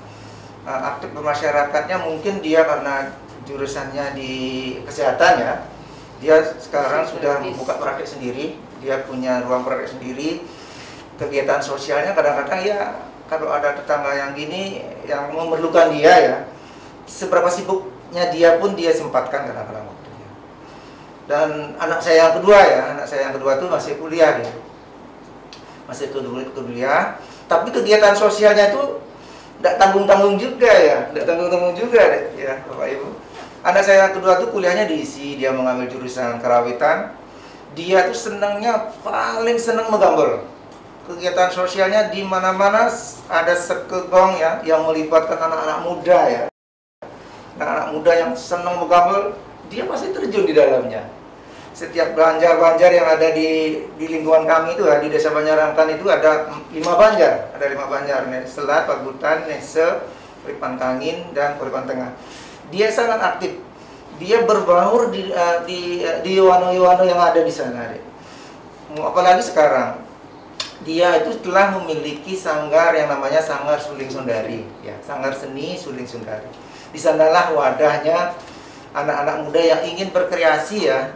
uh, 0.69 0.81
aktif 0.93 1.09
bermasyarakatnya 1.17 1.97
mungkin 2.05 2.45
dia 2.45 2.65
karena 2.69 3.17
jurusannya 3.49 4.13
di 4.13 4.33
kesehatan 4.85 5.35
ya. 5.41 5.55
Dia 6.19 6.37
sekarang 6.61 7.09
sudah 7.09 7.41
membuka 7.41 7.79
praktek 7.79 8.05
sendiri, 8.05 8.59
dia 8.85 9.01
punya 9.09 9.41
ruang 9.49 9.65
praktek 9.65 9.97
sendiri. 9.97 10.45
Kegiatan 11.17 11.65
sosialnya 11.65 12.13
kadang-kadang 12.13 12.61
ya 12.63 13.01
kalau 13.33 13.49
ada 13.49 13.75
tetangga 13.75 14.13
yang 14.13 14.37
gini 14.37 14.85
yang 15.09 15.33
memerlukan 15.33 15.89
dia 15.97 16.15
ya, 16.21 16.37
seberapa 17.09 17.49
sibuknya 17.49 18.29
dia 18.29 18.61
pun 18.61 18.77
dia 18.77 18.93
sempatkan 18.93 19.49
kadang-kadang 19.49 19.88
dan 21.29 21.77
anak 21.77 22.01
saya 22.01 22.25
yang 22.25 22.35
kedua 22.41 22.57
ya 22.57 22.83
anak 22.97 23.05
saya 23.05 23.29
yang 23.29 23.37
kedua 23.37 23.61
itu 23.61 23.69
masih 23.69 23.93
kuliah 24.01 24.41
ya 24.41 24.53
masih 25.89 26.13
kuliah. 26.13 27.17
Tapi 27.49 27.73
kegiatan 27.73 28.13
sosialnya 28.13 28.73
itu 28.77 29.01
tidak 29.59 29.81
tanggung 29.81 30.05
tanggung 30.05 30.37
juga 30.37 30.69
ya 30.69 31.09
tidak 31.13 31.25
tanggung 31.25 31.49
tanggung 31.49 31.75
juga 31.77 32.01
deh 32.01 32.25
ya 32.37 32.61
bapak 32.69 32.89
ibu. 32.93 33.09
Anak 33.65 33.83
saya 33.85 34.09
yang 34.09 34.15
kedua 34.17 34.41
itu 34.41 34.47
kuliahnya 34.53 34.85
diisi 34.85 35.41
dia 35.41 35.53
mengambil 35.53 35.89
jurusan 35.89 36.41
kerawitan. 36.41 37.17
Dia 37.73 38.09
tuh 38.09 38.17
senangnya 38.17 38.93
paling 39.05 39.57
senang 39.61 39.89
menggambar. 39.89 40.45
Kegiatan 41.09 41.49
sosialnya 41.53 42.13
di 42.13 42.21
mana-mana 42.21 42.93
ada 43.33 43.55
sekegong 43.57 44.37
ya 44.37 44.61
yang 44.65 44.85
melibatkan 44.85 45.41
anak-anak 45.41 45.79
muda 45.89 46.21
ya. 46.29 46.43
Anak-anak 47.57 47.89
muda 47.97 48.13
yang 48.13 48.33
senang 48.37 48.77
menggambar 48.77 49.33
dia 49.73 49.89
pasti 49.89 50.13
terjun 50.13 50.49
di 50.49 50.53
dalamnya 50.57 51.18
setiap 51.79 52.19
banjar-banjar 52.19 52.91
yang 52.91 53.07
ada 53.07 53.31
di 53.31 53.79
di 53.95 54.07
lingkungan 54.11 54.51
kami 54.51 54.75
itu 54.75 54.83
ya 54.83 54.99
di 54.99 55.15
desa 55.15 55.31
Banjarangkan 55.31 55.87
itu 55.95 56.11
ada 56.11 56.51
lima 56.75 56.99
banjar, 56.99 57.55
ada 57.55 57.67
lima 57.71 57.87
banjar, 57.87 58.27
Selat, 58.51 58.91
Pagutan, 58.91 59.47
Nese, 59.47 60.03
Peripan 60.43 60.75
Tangin 60.75 61.31
dan 61.31 61.55
Peripan 61.55 61.87
Tengah. 61.87 62.11
Dia 62.75 62.91
sangat 62.91 63.23
aktif. 63.23 63.63
Dia 64.19 64.43
berbaur 64.43 65.15
di 65.15 65.31
uh, 65.31 65.63
di 65.63 66.03
uh, 66.03 66.19
di 66.27 66.43
wano-wano 66.43 67.07
yang 67.07 67.23
ada 67.23 67.39
di 67.47 67.55
sana. 67.55 67.95
Deh. 67.95 68.03
Apalagi 68.99 69.47
sekarang 69.47 70.03
dia 70.83 71.23
itu 71.23 71.39
telah 71.47 71.79
memiliki 71.79 72.35
sanggar 72.35 72.99
yang 72.99 73.07
namanya 73.07 73.39
Sanggar 73.39 73.79
Suling 73.79 74.11
Sundari, 74.11 74.67
ya, 74.83 74.99
Sanggar 75.07 75.31
Seni 75.31 75.79
Suling 75.79 76.11
Sundari. 76.11 76.51
Di 76.91 76.99
sanalah 76.99 77.55
wadahnya 77.55 78.35
anak-anak 78.91 79.47
muda 79.47 79.63
yang 79.63 79.83
ingin 79.87 80.11
berkreasi 80.11 80.91
ya, 80.91 81.15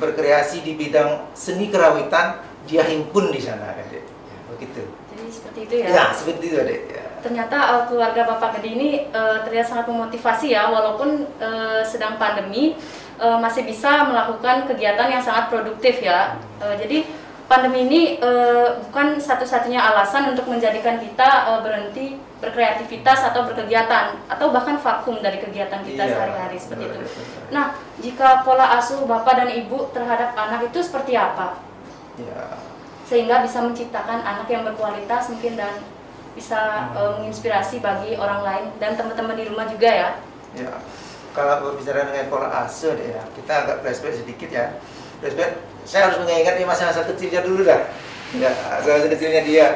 berkreasi 0.00 0.64
di 0.64 0.74
bidang 0.80 1.30
seni 1.36 1.68
kerawitan 1.68 2.40
dia 2.64 2.82
himpun 2.88 3.28
di 3.28 3.38
sana 3.38 3.76
adik 3.76 4.00
ya, 4.00 4.38
begitu. 4.50 4.82
Jadi 5.12 5.22
seperti 5.28 5.58
itu 5.68 5.74
ya? 5.84 5.86
Ya 5.92 6.04
seperti 6.16 6.44
itu 6.48 6.56
adik 6.56 6.80
ya. 6.88 7.04
ternyata 7.20 7.56
uh, 7.76 7.82
keluarga 7.84 8.24
bapak 8.24 8.56
Gede 8.58 8.70
ini 8.72 8.88
uh, 9.12 9.44
terlihat 9.44 9.68
sangat 9.68 9.92
memotivasi 9.92 10.56
ya 10.56 10.72
walaupun 10.72 11.28
uh, 11.36 11.84
sedang 11.84 12.16
pandemi 12.16 12.80
uh, 13.20 13.36
masih 13.36 13.68
bisa 13.68 14.08
melakukan 14.08 14.64
kegiatan 14.64 15.12
yang 15.12 15.20
sangat 15.20 15.52
produktif 15.52 16.00
ya. 16.00 16.40
Uh, 16.64 16.72
jadi 16.80 17.04
pandemi 17.44 17.84
ini 17.84 18.00
uh, 18.24 18.80
bukan 18.88 19.20
satu-satunya 19.20 19.82
alasan 19.84 20.32
untuk 20.32 20.48
menjadikan 20.48 20.96
kita 20.96 21.28
uh, 21.50 21.60
berhenti 21.60 22.16
berkreativitas 22.40 23.20
atau 23.32 23.44
berkegiatan 23.44 24.16
atau 24.26 24.48
bahkan 24.48 24.80
vakum 24.80 25.20
dari 25.20 25.38
kegiatan 25.38 25.84
kita 25.84 26.02
iya, 26.08 26.12
sehari-hari 26.16 26.56
seperti 26.56 26.84
itu. 26.88 26.98
Nah, 27.52 27.76
jika 28.00 28.42
pola 28.42 28.80
asuh 28.80 29.04
bapak 29.04 29.44
dan 29.44 29.48
ibu 29.52 29.92
terhadap 29.92 30.32
anak 30.32 30.72
itu 30.72 30.80
seperti 30.80 31.14
apa? 31.20 31.60
Ya. 32.16 32.56
Sehingga 33.04 33.44
bisa 33.44 33.60
menciptakan 33.60 34.24
anak 34.24 34.48
yang 34.48 34.64
berkualitas 34.64 35.28
mungkin 35.28 35.60
dan 35.60 35.84
bisa 36.32 36.90
hmm. 36.90 36.96
uh, 36.96 37.12
menginspirasi 37.20 37.84
bagi 37.84 38.16
orang 38.16 38.40
lain 38.40 38.64
dan 38.80 38.96
teman-teman 38.96 39.36
di 39.36 39.44
rumah 39.44 39.68
juga 39.68 39.88
ya. 39.92 40.10
Ya. 40.56 40.72
Kalau 41.30 41.62
berbicara 41.62 42.10
dengan 42.10 42.26
pola 42.26 42.48
asuh 42.66 42.96
ya, 42.98 43.22
kita 43.38 43.52
agak 43.52 43.76
flashback 43.86 44.18
sedikit 44.18 44.50
ya. 44.50 44.66
Flashback 45.22 45.60
saya 45.84 46.10
harus 46.10 46.18
mengingat 46.24 46.56
di 46.56 46.64
masa-masa 46.64 47.04
kecilnya 47.04 47.44
dulu 47.44 47.64
dah 47.64 47.82
ya 48.36 48.50
masa-masa 48.78 49.10
kecilnya 49.10 49.42
dia 49.42 49.66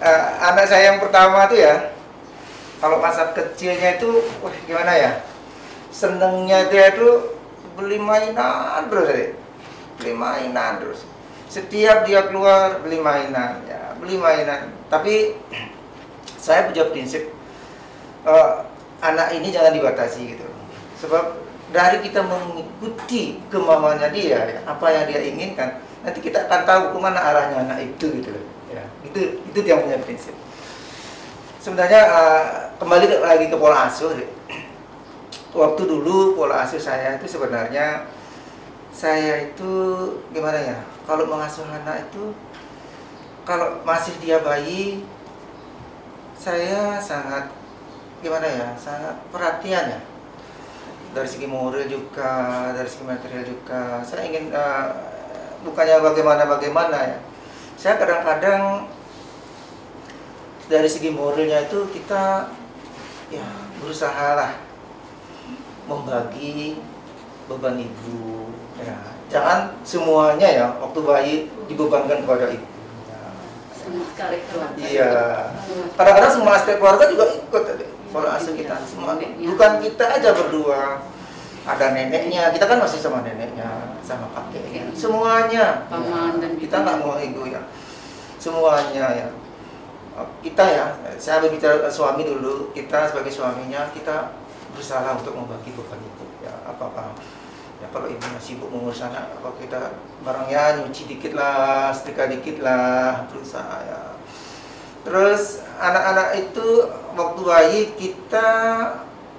uh, 0.00 0.24
anak 0.52 0.66
saya 0.66 0.92
yang 0.92 0.98
pertama 0.98 1.46
tuh 1.46 1.60
ya 1.60 1.92
kalau 2.80 2.96
masa 2.98 3.36
kecilnya 3.36 4.00
itu 4.00 4.24
wah 4.40 4.52
gimana 4.64 4.92
ya? 4.96 5.12
Senengnya 5.92 6.64
dia 6.72 6.96
itu 6.96 7.36
beli 7.76 8.00
mainan 8.00 8.88
terus 8.88 9.36
beli 10.00 10.12
mainan 10.16 10.80
terus. 10.80 11.04
Setiap 11.50 12.08
dia 12.08 12.24
keluar 12.26 12.80
beli 12.80 12.98
mainan 12.98 13.60
ya 13.68 13.92
beli 14.00 14.16
mainan 14.16 14.72
tapi 14.88 15.36
saya 16.40 16.72
punya 16.72 16.88
prinsip 16.88 17.28
uh, 18.24 18.64
anak 19.04 19.36
ini 19.36 19.52
jangan 19.52 19.76
dibatasi 19.76 20.36
gitu. 20.36 20.46
Sebab 21.04 21.36
dari 21.70 22.00
kita 22.02 22.24
mengikuti 22.24 23.38
kemauannya 23.52 24.08
dia 24.10 24.40
ya, 24.42 24.60
apa 24.66 24.86
yang 24.90 25.04
dia 25.06 25.20
inginkan 25.22 25.78
nanti 26.00 26.18
kita 26.24 26.48
akan 26.48 26.64
tahu 26.64 26.82
ke 26.96 26.98
mana 26.98 27.20
arahnya 27.20 27.68
anak 27.68 27.78
itu 27.92 28.08
gitu 28.20 28.32
loh. 28.32 28.44
ya 28.44 28.49
itu 29.10 29.42
itu 29.50 29.58
dia 29.66 29.82
punya 29.82 29.98
prinsip. 29.98 30.34
Sebenarnya 31.60 32.02
uh, 32.08 32.44
kembali 32.80 33.20
lagi 33.20 33.52
ke 33.52 33.56
pola 33.58 33.90
asuh 33.90 34.16
waktu 35.50 35.82
dulu 35.82 36.38
pola 36.38 36.62
asuh 36.64 36.78
saya 36.78 37.18
itu 37.18 37.26
sebenarnya 37.26 38.06
saya 38.94 39.50
itu 39.50 39.72
gimana 40.30 40.56
ya? 40.56 40.78
Kalau 41.04 41.26
mengasuh 41.26 41.66
anak 41.66 42.06
itu 42.06 42.32
kalau 43.42 43.82
masih 43.82 44.14
dia 44.22 44.38
bayi 44.40 45.02
saya 46.38 47.02
sangat 47.02 47.50
gimana 48.22 48.46
ya? 48.46 48.68
Sangat 48.78 49.18
perhatian 49.34 49.98
ya. 49.98 50.00
Dari 51.10 51.26
segi 51.26 51.50
moral 51.50 51.90
juga 51.90 52.70
dari 52.70 52.86
segi 52.86 53.02
material 53.02 53.42
juga. 53.42 53.98
Saya 54.06 54.30
ingin 54.30 54.54
uh, 54.54 54.94
bukannya 55.66 55.98
bagaimana 55.98 56.46
bagaimana 56.46 56.98
ya. 57.04 57.18
Saya 57.74 57.96
kadang-kadang 57.98 58.86
dari 60.70 60.86
segi 60.86 61.10
moralnya 61.10 61.66
itu 61.66 61.90
kita 61.90 62.46
ya 63.34 63.46
berusaha 63.82 64.38
lah 64.38 64.54
membagi 65.90 66.78
beban 67.50 67.74
ibu 67.74 68.54
ya. 68.78 68.94
Jangan 69.26 69.74
semuanya 69.82 70.46
ya 70.46 70.66
waktu 70.78 70.98
bayi 71.02 71.34
dibebankan 71.66 72.22
kepada 72.22 72.54
ibu. 72.54 72.68
Iya. 74.78 75.10
Kadang-kadang 75.98 76.32
semua 76.38 76.54
aspek 76.54 76.78
keluarga 76.78 77.10
juga 77.10 77.26
ikut 77.34 77.62
kalau 78.14 78.30
asuh 78.30 78.54
kita. 78.54 78.78
Semua 78.86 79.18
bukan 79.18 79.72
kita 79.82 80.04
aja 80.06 80.30
berdua. 80.30 81.02
Ada 81.66 81.92
neneknya 81.92 82.54
kita 82.54 82.70
kan 82.70 82.78
masih 82.78 83.02
sama 83.02 83.26
neneknya 83.26 83.98
sama 84.06 84.30
kakeknya. 84.30 84.94
Semuanya. 84.94 85.90
Dan 86.38 86.54
kita 86.62 86.86
nggak 86.86 86.98
mau 87.02 87.18
ego 87.18 87.50
ya. 87.50 87.66
Semuanya 88.38 89.06
ya 89.18 89.26
kita 90.42 90.64
ya 90.66 90.86
saya 91.16 91.44
berbicara 91.44 91.86
suami 91.90 92.26
dulu. 92.26 92.74
Kita 92.74 93.10
sebagai 93.10 93.32
suaminya 93.32 93.88
kita 93.94 94.34
berusaha 94.74 95.16
untuk 95.16 95.36
membagi 95.36 95.70
beban 95.74 96.00
itu. 96.00 96.24
Ya 96.44 96.54
apa 96.66 96.90
apa 96.90 97.14
ya 97.80 97.88
kalau 97.96 98.12
ibunya 98.12 98.36
sibuk 98.36 98.68
mengurus 98.68 99.00
anak 99.00 99.32
kalau 99.40 99.56
kita 99.56 99.96
barangnya 100.20 100.84
nyuci 100.84 101.08
dikit 101.08 101.32
lah 101.32 101.88
setrika 101.96 102.28
dikit 102.28 102.60
lah 102.60 103.24
berusaha 103.32 103.76
ya. 103.88 104.00
Terus 105.00 105.64
anak-anak 105.80 106.28
itu 106.36 106.92
waktu 107.16 107.40
bayi 107.40 107.80
kita 107.96 108.48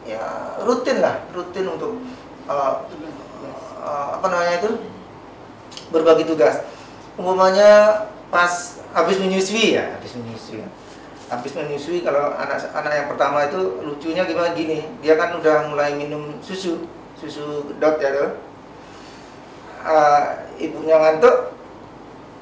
ya 0.01 0.57
rutin 0.65 0.97
lah 0.97 1.21
rutin 1.37 1.69
untuk 1.69 2.01
uh, 2.49 2.81
uh, 3.77 4.09
apa 4.17 4.25
namanya 4.25 4.57
itu? 4.65 4.71
Berbagi 5.93 6.25
tugas. 6.25 6.65
Umpamanya 7.19 8.07
pas 8.31 8.70
habis 8.91 9.17
menyusui 9.19 9.75
ya 9.79 9.95
habis 9.97 10.13
menyusui. 10.15 10.63
Habis 11.31 11.51
menyusui 11.55 12.03
kalau 12.03 12.35
anak 12.35 12.59
anak 12.75 12.91
yang 12.91 13.07
pertama 13.07 13.47
itu 13.47 13.61
lucunya 13.83 14.23
gimana? 14.27 14.51
Gini 14.51 14.83
dia 14.99 15.15
kan 15.15 15.35
udah 15.39 15.71
mulai 15.71 15.95
minum 15.95 16.35
susu 16.43 16.85
susu 17.15 17.71
dot 17.79 17.99
ya 18.03 18.11
tuh. 18.11 18.31
Uh, 19.81 20.23
ibunya 20.61 20.93
ngantuk 20.93 21.57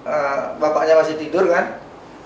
uh, 0.04 0.58
bapaknya 0.60 1.00
masih 1.00 1.16
tidur 1.16 1.48
kan? 1.48 1.80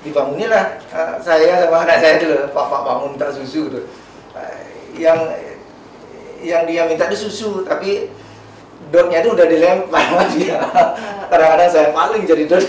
Dibangunilah 0.04 0.84
uh, 0.92 1.16
saya 1.20 1.64
sama 1.64 1.88
anak 1.88 2.00
saya 2.04 2.16
dulu 2.20 2.52
papa 2.52 2.84
bangun 2.84 3.16
minta 3.16 3.32
susu 3.32 3.72
gitu 3.72 3.88
uh, 4.36 4.60
yang 5.00 5.20
yang 6.44 6.68
dia 6.68 6.84
minta 6.86 7.08
itu 7.08 7.28
susu 7.32 7.64
tapi 7.64 8.12
dotnya 8.90 9.22
itu 9.22 9.30
udah 9.32 9.48
dilempar 9.48 10.04
sama 10.04 10.26
dia 10.32 10.58
kadang-kadang 11.28 11.70
saya 11.70 11.88
paling 11.92 12.24
jadi 12.24 12.44
dot 12.46 12.66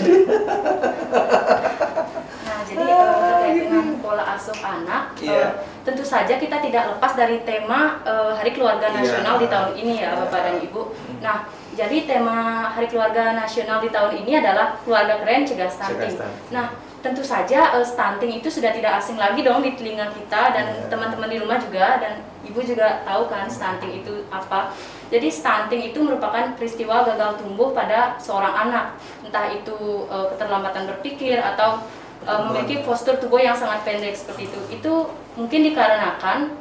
Nah, 2.45 2.59
jadi 2.63 2.83
eh, 2.83 3.13
terkait 3.17 3.55
dengan 3.57 3.85
pola 3.99 4.23
asuh 4.35 4.57
anak, 4.59 5.15
eh, 5.17 5.31
Iya. 5.31 5.47
tentu 5.81 6.03
saja 6.03 6.35
kita 6.35 6.57
tidak 6.59 6.83
lepas 6.91 7.13
dari 7.13 7.41
tema 7.41 8.01
eh, 8.03 8.31
Hari 8.35 8.51
Keluarga 8.51 8.91
Iya. 8.91 8.97
Nasional 9.01 9.35
di 9.39 9.47
tahun 9.47 9.71
ini 9.75 9.93
ya, 9.97 10.11
Iya. 10.13 10.19
Bapak 10.25 10.39
dan 10.43 10.55
Ibu. 10.61 10.81
Hmm. 10.81 11.17
Nah, 11.21 11.37
jadi 11.73 11.97
tema 12.05 12.37
Hari 12.69 12.87
Keluarga 12.87 13.33
Nasional 13.33 13.79
di 13.79 13.89
tahun 13.89 14.11
ini 14.21 14.31
adalah 14.37 14.77
keluarga 14.83 15.17
keren 15.19 15.43
cegah 15.43 15.69
stunting. 15.69 16.11
Cegah 16.13 16.29
stunting. 16.29 16.51
Nah, 16.51 16.65
tentu 17.01 17.21
saja 17.21 17.59
eh, 17.77 17.85
stunting 17.85 18.31
itu 18.35 18.47
sudah 18.49 18.71
tidak 18.71 18.91
asing 18.99 19.17
lagi 19.17 19.39
dong 19.41 19.61
di 19.61 19.73
telinga 19.73 20.09
kita 20.11 20.41
dan 20.53 20.65
Iya. 20.69 20.89
teman-teman 20.89 21.29
di 21.29 21.37
rumah 21.39 21.57
juga 21.57 21.97
dan 21.97 22.13
Ibu 22.45 22.61
juga 22.61 23.01
tahu 23.01 23.25
kan 23.25 23.49
stunting 23.49 24.05
itu 24.05 24.13
apa. 24.29 24.69
Jadi 25.13 25.29
stunting 25.29 25.93
itu 25.93 26.01
merupakan 26.01 26.57
peristiwa 26.57 27.05
gagal 27.05 27.37
tumbuh 27.37 27.69
pada 27.77 28.17
seorang 28.17 28.69
anak, 28.69 28.97
entah 29.21 29.53
itu 29.53 30.09
eh, 30.09 30.25
keterlambatan 30.33 30.89
berpikir 30.89 31.37
atau 31.37 31.85
eh, 32.25 32.39
memiliki 32.49 32.81
postur 32.81 33.21
tubuh 33.21 33.37
yang 33.37 33.53
sangat 33.53 33.85
pendek 33.85 34.17
seperti 34.17 34.49
itu. 34.49 34.59
Itu 34.81 34.93
mungkin 35.37 35.61
dikarenakan 35.61 36.57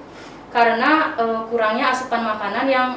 karena 0.53 1.16
eh, 1.16 1.40
kurangnya 1.49 1.90
asupan 1.97 2.21
makanan 2.21 2.69
yang 2.69 2.88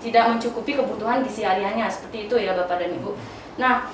tidak 0.00 0.32
mencukupi 0.32 0.76
kebutuhan 0.76 1.24
gizi 1.24 1.44
hariannya 1.44 1.88
seperti 1.88 2.28
itu 2.28 2.36
ya 2.40 2.56
Bapak 2.56 2.80
dan 2.80 2.92
Ibu. 2.96 3.12
Nah, 3.56 3.88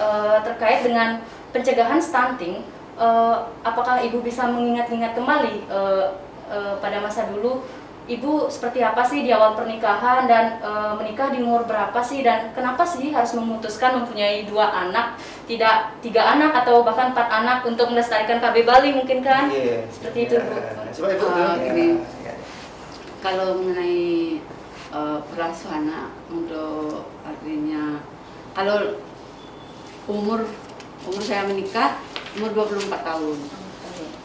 eh, 0.00 0.38
terkait 0.40 0.84
dengan 0.84 1.20
pencegahan 1.52 2.00
stunting, 2.00 2.64
eh, 2.96 3.36
apakah 3.60 4.00
Ibu 4.00 4.24
bisa 4.24 4.48
mengingat-ingat 4.48 5.12
kembali 5.12 5.68
eh, 5.68 6.06
eh, 6.48 6.74
pada 6.80 6.96
masa 7.04 7.28
dulu 7.28 7.60
Ibu 8.10 8.50
seperti 8.50 8.82
apa 8.82 9.06
sih 9.06 9.22
di 9.22 9.30
awal 9.30 9.54
pernikahan 9.54 10.26
dan 10.26 10.58
eh, 10.58 10.92
menikah 10.98 11.30
di 11.30 11.46
umur 11.46 11.62
berapa 11.62 11.94
sih 12.02 12.26
dan 12.26 12.50
kenapa 12.50 12.82
sih 12.82 13.14
harus 13.14 13.38
memutuskan 13.38 14.02
mempunyai 14.02 14.42
dua 14.50 14.66
anak, 14.66 15.14
tidak 15.46 15.94
tiga 16.02 16.34
anak 16.34 16.50
atau 16.66 16.82
bahkan 16.82 17.14
empat 17.14 17.30
anak 17.30 17.62
untuk 17.62 17.86
melestarikan 17.94 18.42
KB 18.42 18.66
Bali 18.66 18.90
mungkin 18.98 19.22
kan? 19.22 19.46
Iya. 19.46 19.86
Seperti 19.94 20.26
itu, 20.26 20.34
Bu. 20.42 20.58
Coba 20.90 21.08
ibu 21.14 21.26
Ah, 21.30 21.54
gini. 21.54 21.86
Ya, 22.26 22.34
ya. 22.34 22.34
Kalau 23.22 23.62
mengenai 23.62 24.42
uh, 24.90 25.22
pengasuh 25.30 25.70
anak 25.70 26.10
untuk 26.26 27.06
artinya 27.22 28.02
kalau 28.58 28.98
umur 30.10 30.50
umur 31.06 31.22
saya 31.22 31.46
menikah 31.46 31.94
umur 32.34 32.50
24 32.66 32.90
tahun, 33.06 33.38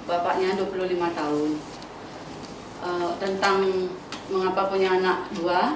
bapaknya 0.09 0.57
25 0.57 0.73
tahun. 1.13 1.74
Uh, 2.85 3.17
tentang 3.17 3.65
mengapa 4.29 4.69
punya 4.69 5.01
anak 5.01 5.25
dua, 5.33 5.73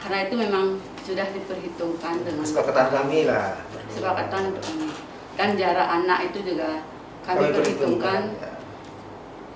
karena 0.00 0.24
itu 0.24 0.34
memang 0.40 0.80
sudah 1.04 1.28
diperhitungkan 1.36 2.24
dengan 2.24 2.40
Kesepakatan 2.48 2.88
kami 2.88 3.28
lah. 3.28 3.60
kesepakatan 3.92 4.56
kami. 4.56 4.88
Dan 5.36 5.60
jarak 5.60 5.88
anak 6.00 6.32
itu 6.32 6.40
juga 6.48 6.80
kami, 7.28 7.52
Kami 7.52 7.56
perhitungkan 7.60 8.20
ya. 8.40 8.56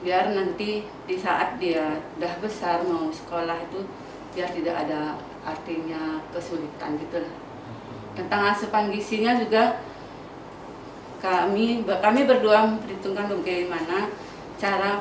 biar 0.05 0.25
nanti 0.37 0.85
di 1.09 1.17
saat 1.17 1.57
dia 1.57 2.05
udah 2.21 2.35
besar 2.45 2.85
mau 2.85 3.09
sekolah 3.09 3.65
itu 3.65 3.89
biar 4.37 4.53
tidak 4.53 4.85
ada 4.85 5.17
artinya 5.41 6.21
kesulitan 6.37 7.01
gitu 7.01 7.25
lah. 7.25 7.35
Tentang 8.13 8.53
asupan 8.53 8.93
gizinya 8.93 9.41
juga 9.41 9.81
kami 11.25 11.81
kami 11.89 12.21
berdua 12.29 12.77
memperhitungkan 12.77 13.33
bagaimana 13.41 14.13
cara 14.61 15.01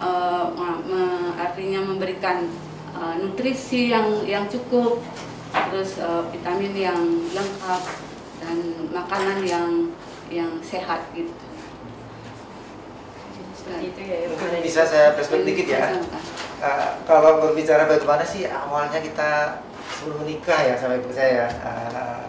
eh, 0.00 0.46
me- 0.56 0.82
me- 0.88 1.34
artinya 1.38 1.80
memberikan 1.84 2.48
eh, 2.96 3.14
nutrisi 3.20 3.92
yang 3.92 4.24
yang 4.24 4.44
cukup 4.50 5.00
terus 5.70 5.96
eh, 6.00 6.22
vitamin 6.32 6.74
yang 6.76 7.00
lengkap 7.32 7.82
dan 8.44 8.56
makanan 8.92 9.40
yang 9.46 9.70
yang 10.28 10.58
sehat 10.60 11.06
gitu. 11.14 11.32
Seperti 13.56 13.94
itu 13.94 14.00
ya. 14.06 14.16
Mungkin 14.30 14.62
bisa 14.62 14.82
saya 14.86 15.14
flashback 15.14 15.42
dikit 15.42 15.66
ya. 15.70 15.98
Uh, 16.56 17.02
kalau 17.04 17.42
berbicara 17.42 17.84
bagaimana 17.84 18.22
sih 18.22 18.46
awalnya 18.46 19.02
kita 19.02 19.60
sebelum 19.98 20.22
menikah 20.22 20.56
ya 20.62 20.74
sama 20.78 20.96
ibu 20.98 21.10
saya. 21.10 21.50
Uh, 21.62 22.26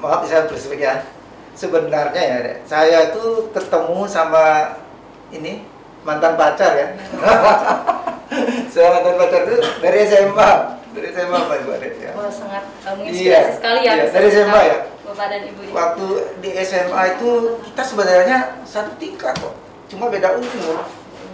maaf 0.00 0.24
saya 0.28 0.44
flashback 0.48 0.80
ya. 0.80 0.94
Sebenarnya 1.56 2.22
ya, 2.24 2.38
saya 2.64 3.12
tuh 3.12 3.52
ketemu 3.52 4.08
sama 4.08 4.76
ini 5.28 5.64
mantan 6.02 6.34
pacar 6.34 6.72
ya. 6.74 6.88
saya 8.72 8.88
mantan 8.94 9.14
pacar 9.18 9.40
tuh 9.44 9.58
dari 9.80 9.98
SMA, 10.06 10.50
dari 10.94 11.08
SMA 11.10 11.38
Pak 11.40 11.56
Ibu 11.60 11.70
Adet 11.74 11.94
ya. 11.98 12.10
Wah, 12.14 12.30
sangat 12.30 12.64
Iya, 12.80 12.90
menginspirasi 12.96 13.52
sekali 13.58 13.80
ya. 13.82 13.92
iya, 13.96 14.04
dari 14.08 14.28
SMA 14.30 14.60
ya. 14.64 14.78
Bapak 15.04 15.26
dan 15.26 15.40
Ibu. 15.44 15.60
ini. 15.60 15.72
Waktu 15.74 16.06
di 16.38 16.50
SMA 16.62 17.02
itu 17.14 17.30
kita 17.66 17.82
sebenarnya 17.82 18.38
satu 18.62 18.90
tingkat 18.96 19.34
kok, 19.36 19.54
cuma 19.90 20.06
beda 20.06 20.38
umur. 20.38 20.86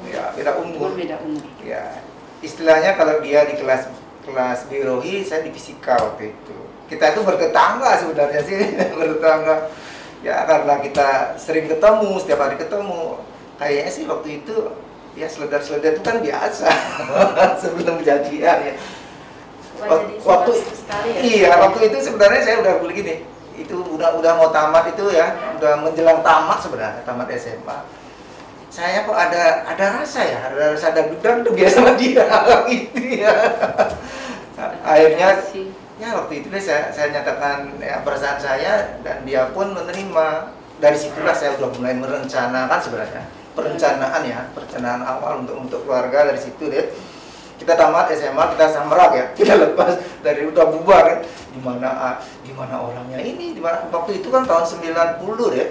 Ya, 0.06 0.32
beda 0.32 0.56
umur. 0.56 0.88
Umur 0.88 0.92
beda 0.96 1.16
umur. 1.20 1.44
Ya, 1.60 2.00
istilahnya 2.40 2.96
kalau 2.96 3.20
dia 3.20 3.44
di 3.44 3.58
kelas 3.58 3.90
kelas 4.24 4.66
biologi, 4.66 5.22
saya 5.22 5.44
di 5.44 5.52
fisika 5.52 5.94
waktu 6.00 6.32
itu. 6.32 6.56
Kita 6.86 7.12
itu 7.12 7.20
bertetangga 7.22 7.98
sebenarnya 7.98 8.40
sih, 8.42 8.58
bertetangga. 8.98 9.68
Ya 10.24 10.42
karena 10.42 10.80
kita 10.80 11.36
sering 11.36 11.68
ketemu, 11.68 12.16
setiap 12.18 12.40
hari 12.42 12.56
ketemu. 12.56 13.20
Kayaknya 13.56 13.90
sih 13.92 14.04
waktu 14.04 14.28
itu 14.44 14.56
ya 15.16 15.26
seledar-seledar 15.28 15.96
itu 15.96 16.02
kan 16.04 16.20
biasa. 16.20 16.68
Sebelum 17.64 18.04
jadian 18.04 18.58
ya. 18.60 18.74
Wah, 19.76 20.00
waktu 20.24 20.50
sekali 20.72 21.08
ya. 21.12 21.20
iya 21.20 21.52
waktu 21.60 21.92
itu 21.92 22.00
sebenarnya 22.00 22.40
saya 22.40 22.56
udah 22.64 22.80
begini 22.80 23.28
itu 23.60 23.76
udah 23.76 24.16
udah 24.16 24.32
mau 24.40 24.48
tamat 24.48 24.92
itu 24.92 25.12
ya. 25.12 25.56
Udah 25.60 25.84
menjelang 25.84 26.20
tamat 26.24 26.58
sebenarnya 26.64 27.00
tamat 27.04 27.28
SMA 27.36 27.78
saya 28.76 29.08
kok 29.08 29.16
ada 29.16 29.64
ada 29.64 29.84
rasa 30.02 30.20
ya 30.20 30.52
ada 30.52 30.76
rasa 30.76 30.92
ada 30.92 31.08
gudang 31.08 31.40
tuh 31.40 31.56
biasa 31.56 31.80
sama 31.80 31.96
dia 31.96 32.28
gitu 32.68 33.00
ya. 33.24 33.32
Akhirnya 34.84 35.28
ya 35.96 36.08
waktu 36.12 36.44
itu 36.44 36.52
deh 36.52 36.60
saya, 36.60 36.92
saya 36.92 37.08
nyatakan 37.08 37.72
ya, 37.80 38.04
perasaan 38.04 38.36
saya 38.36 39.00
dan 39.00 39.24
dia 39.24 39.48
pun 39.56 39.72
menerima. 39.72 40.52
Dari 40.76 40.92
situlah 40.92 41.32
saya 41.32 41.56
udah 41.56 41.72
mulai 41.72 41.96
merencanakan 41.96 42.76
sebenarnya 42.84 43.24
perencanaan 43.56 44.22
ya 44.22 44.46
perencanaan 44.52 45.00
awal 45.02 45.42
untuk 45.42 45.56
untuk 45.56 45.80
keluarga 45.88 46.28
dari 46.28 46.38
situ 46.38 46.68
deh 46.68 46.92
kita 47.56 47.72
tamat 47.72 48.12
SMA 48.12 48.52
kita 48.52 48.66
samrak 48.68 49.10
ya 49.16 49.24
kita 49.38 49.56
lepas 49.56 49.96
dari 50.20 50.44
udah 50.44 50.68
bubar 50.68 51.02
kan 51.08 51.18
di 51.56 51.60
mana 51.64 52.20
di 52.44 52.52
mana 52.52 52.84
orangnya 52.84 53.16
ini 53.18 53.56
di 53.56 53.60
mana 53.64 53.88
waktu 53.88 54.20
itu 54.20 54.28
kan 54.28 54.44
tahun 54.44 54.68
90 54.68 55.56
deh 55.56 55.68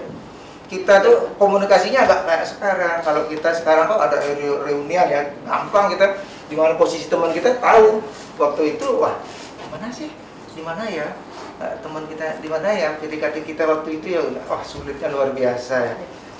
kita 0.65 0.97
tuh 1.05 1.29
komunikasinya 1.37 2.09
agak 2.09 2.25
kayak 2.25 2.45
sekarang. 2.49 2.97
Kalau 3.05 3.29
kita 3.29 3.53
sekarang 3.53 3.85
kok 3.85 4.01
ada 4.01 4.17
reu- 4.17 4.65
reunian 4.65 5.05
ya 5.05 5.21
gampang 5.45 5.93
kita. 5.93 6.17
Di 6.49 6.57
mana 6.57 6.73
posisi 6.73 7.05
teman 7.05 7.29
kita 7.29 7.61
tahu. 7.61 8.01
Waktu 8.41 8.73
itu 8.73 8.97
wah 8.97 9.13
di 9.61 9.65
mana 9.69 9.93
sih? 9.93 10.09
Di 10.57 10.65
mana 10.65 10.89
ya? 10.89 11.13
Eh, 11.61 11.73
teman 11.85 12.09
kita 12.09 12.41
di 12.41 12.49
mana 12.49 12.73
ya? 12.73 12.97
Ketika 12.97 13.29
kita 13.29 13.61
waktu 13.69 14.01
itu 14.01 14.17
ya 14.17 14.25
wah 14.49 14.65
sulitnya 14.65 15.13
luar 15.13 15.37
biasa 15.37 15.75
ya. 15.85 15.93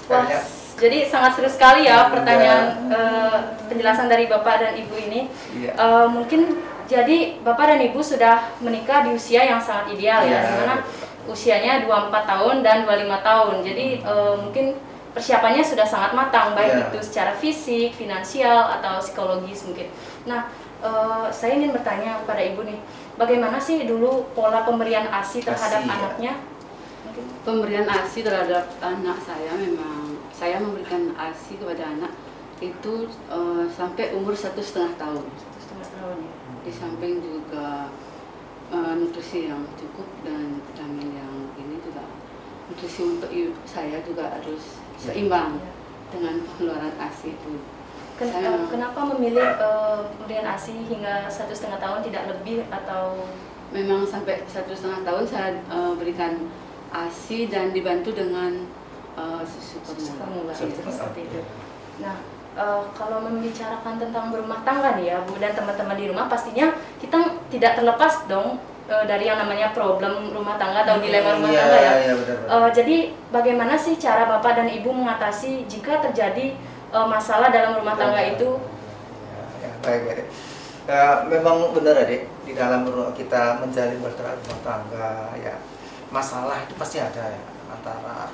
Kayaknya- 0.10 0.41
jadi 0.76 1.08
sangat 1.08 1.32
seru 1.40 1.48
sekali 1.48 1.88
ya 1.88 2.06
Iya. 2.06 2.12
pertanyaan 2.12 2.64
eh, 2.92 3.38
penjelasan 3.72 4.08
dari 4.08 4.28
Bapak 4.28 4.56
dan 4.60 4.74
Ibu 4.76 4.96
ini. 5.08 5.22
Eh, 5.64 6.08
mungkin 6.12 6.60
jadi 6.86 7.40
Bapak 7.42 7.66
dan 7.76 7.82
Ibu 7.82 8.00
sudah 8.00 8.52
menikah 8.60 9.08
di 9.08 9.16
usia 9.16 9.42
yang 9.42 9.58
sangat 9.58 9.96
ideal 9.96 10.22
ya, 10.22 10.36
Iya. 10.36 10.40
di 10.44 10.54
mana 10.62 10.76
usianya 11.26 11.74
24 11.82 12.28
tahun 12.28 12.56
dan 12.62 12.84
25 12.86 13.20
tahun. 13.20 13.56
Jadi 13.64 13.86
eh, 14.04 14.36
mungkin 14.38 14.66
persiapannya 15.16 15.64
sudah 15.64 15.88
sangat 15.88 16.12
matang 16.12 16.52
baik 16.54 16.72
Iya. 16.76 16.84
itu 16.92 17.00
secara 17.02 17.32
fisik, 17.34 17.96
finansial 17.96 18.68
atau 18.76 19.00
psikologis 19.00 19.64
mungkin. 19.64 19.88
Nah, 20.28 20.52
eh, 20.84 21.26
saya 21.32 21.56
ingin 21.56 21.72
bertanya 21.72 22.20
kepada 22.22 22.44
Ibu 22.44 22.68
nih, 22.68 22.80
bagaimana 23.16 23.58
sih 23.58 23.88
dulu 23.88 24.28
pola 24.36 24.68
pemberian 24.68 25.08
ASI 25.08 25.40
terhadap 25.40 25.82
ASI, 25.82 25.88
ya. 25.88 25.96
anaknya? 25.96 26.34
Mungkin 27.08 27.24
Pemberian 27.48 27.88
ASI 27.88 28.20
terhadap 28.22 28.68
anak 28.84 29.18
saya 29.24 29.56
memang 29.56 30.05
saya 30.36 30.60
memberikan 30.60 31.15
ASI 31.15 31.56
kepada 31.56 31.88
anak 31.88 32.12
itu 32.60 33.08
eh, 33.28 33.65
sampai 33.71 34.12
umur 34.12 34.36
satu 34.36 34.60
setengah 34.60 34.91
tahun. 34.95 35.24
satu 35.24 35.58
setengah 35.60 35.88
tahun 35.91 36.17
ya. 36.19 36.34
Di 36.62 36.71
samping 36.71 37.13
juga 37.19 37.88
eh, 38.69 38.93
nutrisi 38.95 39.48
yang 39.48 39.63
cukup 39.76 40.08
dan 40.24 40.60
vitamin 40.62 41.15
yang 41.15 41.34
ini 41.56 41.80
juga 41.80 42.04
nutrisi 42.67 43.02
untuk 43.06 43.32
saya 43.63 44.04
juga 44.04 44.28
harus 44.30 44.80
seimbang 44.98 45.56
Ya. 45.56 45.71
dengan 46.12 46.36
pengeluaran 46.45 46.93
ASI 46.98 47.34
itu. 47.34 47.54
Ken- 48.15 48.32
Saya 48.32 48.56
eh, 48.56 48.67
kenapa 48.67 49.00
memilih 49.12 49.43
pemberian 49.56 50.48
ASI 50.48 50.84
hingga 50.86 51.28
satu 51.28 51.52
setengah 51.52 51.80
tahun 51.80 52.00
tidak 52.04 52.24
lebih 52.30 52.63
atau 52.67 53.24
Memang 53.74 54.08
sampai 54.08 54.39
satu 54.48 54.71
setengah 54.71 55.04
tahun 55.04 55.24
saya 55.26 55.50
eh, 55.60 55.93
berikan 55.95 56.48
ASI 56.91 57.48
dan 57.48 57.71
dibantu 57.71 58.15
dengan 58.15 58.63
eh, 59.15 59.41
susu 59.43 59.80
formula. 59.82 60.51
gitu, 60.51 60.80
formula. 60.80 60.91
seperti 60.91 61.19
itu? 61.25 61.39
Nah, 61.99 62.15
eh, 62.54 62.82
kalau 62.91 63.17
membicarakan 63.21 63.95
tentang 63.95 64.25
berumah 64.30 64.62
tangga 64.62 64.95
nih 64.95 65.12
ya 65.12 65.17
Bu 65.23 65.36
dan 65.38 65.51
teman-teman 65.51 65.95
di 65.95 66.06
rumah 66.08 66.25
pastinya 66.28 66.71
kita 66.99 67.17
tidak 67.47 67.80
terlepas 67.80 68.28
dong 68.28 68.60
eh, 68.86 69.04
dari 69.08 69.25
yang 69.25 69.39
namanya 69.39 69.71
problem 69.71 70.32
rumah 70.32 70.56
tangga 70.56 70.84
atau 70.84 70.99
dilema 70.99 71.36
rumah 71.36 71.49
Iya, 71.51 71.60
tangga 71.63 71.78
ya. 71.80 71.93
iya, 72.04 72.13
benar, 72.15 72.36
benar. 72.43 72.67
Eh, 72.67 72.69
jadi 72.75 72.95
bagaimana 73.32 73.73
sih 73.75 73.95
cara 73.95 74.28
Bapak 74.28 74.56
dan 74.56 74.67
Ibu 74.67 74.89
mengatasi 74.91 75.63
jika 75.65 76.04
terjadi 76.04 76.56
eh, 76.91 77.08
masalah 77.08 77.49
dalam 77.49 77.75
rumah 77.75 77.95
tangga 77.95 78.19
itu? 78.21 78.60
Ya, 79.32 79.43
ya, 79.67 79.71
baik, 79.82 80.01
baik. 80.06 80.25
Ya, 80.86 81.25
memang 81.25 81.73
benar 81.73 81.97
adik 81.97 82.30
di 82.45 82.54
dalam 82.54 82.86
rumah 82.86 83.10
kita 83.17 83.58
menjalin 83.58 83.97
berterang 84.06 84.38
rumah 84.38 84.62
tangga 84.62 85.34
ya 85.34 85.58
masalah 86.13 86.62
itu 86.62 86.78
pasti 86.78 87.01
ada 87.01 87.34
ya 87.34 87.41
antara 87.73 88.30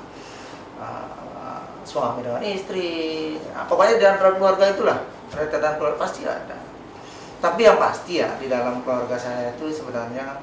uh, 0.82 1.62
suami 1.86 2.26
dengan 2.26 2.42
istri 2.42 2.90
ya, 3.38 3.62
pokoknya 3.70 3.94
di 3.98 4.02
dalam 4.02 4.36
keluarga 4.38 4.64
itulah 4.74 4.98
rentetan 5.30 5.78
keluarga 5.78 5.98
pasti 6.02 6.26
ada 6.26 6.58
tapi 7.42 7.66
yang 7.66 7.78
pasti 7.78 8.22
ya 8.22 8.30
di 8.38 8.46
dalam 8.50 8.82
keluarga 8.82 9.14
saya 9.18 9.54
itu 9.54 9.70
sebenarnya 9.70 10.42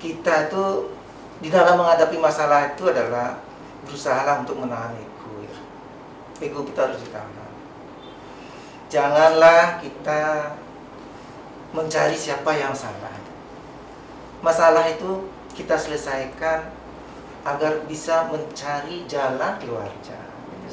kita 0.00 0.48
itu 0.48 0.92
di 1.44 1.48
dalam 1.52 1.78
menghadapi 1.80 2.16
masalah 2.16 2.72
itu 2.72 2.88
adalah 2.88 3.38
berusaha 3.86 4.42
untuk 4.42 4.60
menahan 4.60 4.92
ego 4.96 5.32
ya. 5.44 5.56
ego 6.44 6.64
kita 6.66 6.88
harus 6.88 7.00
ditahan 7.00 7.48
janganlah 8.88 9.80
kita 9.84 10.52
mencari 11.72 12.16
siapa 12.16 12.56
yang 12.56 12.72
salah. 12.72 13.12
Masalah 14.40 14.86
itu 14.88 15.26
kita 15.52 15.74
selesaikan 15.74 16.70
agar 17.54 17.72
bisa 17.88 18.28
mencari 18.28 19.08
jalan 19.08 19.56
keluarnya. 19.62 20.18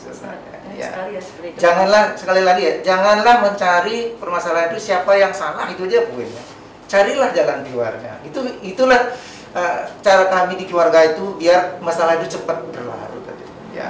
Baik 0.05 0.75
Ya. 0.75 0.91
ya. 1.17 1.21
Janganlah 1.55 2.19
sekali 2.19 2.41
lagi 2.43 2.61
ya, 2.67 2.73
janganlah 2.83 3.41
mencari 3.47 4.13
permasalahan 4.19 4.75
itu 4.75 4.91
siapa 4.91 5.15
yang 5.15 5.31
salah 5.31 5.71
itu 5.71 5.87
aja 5.87 6.03
poinnya. 6.09 6.43
Carilah 6.85 7.29
jalan 7.31 7.63
keluarnya. 7.63 8.19
Itu 8.27 8.43
itulah 8.59 9.15
uh, 9.55 9.77
cara 10.03 10.25
kami 10.29 10.59
di 10.59 10.65
keluarga 10.67 11.15
itu 11.15 11.39
biar 11.39 11.79
masalah 11.79 12.19
itu 12.19 12.37
cepat 12.37 12.59
berlalu 12.75 13.17
tadi. 13.23 13.45
Ya. 13.73 13.89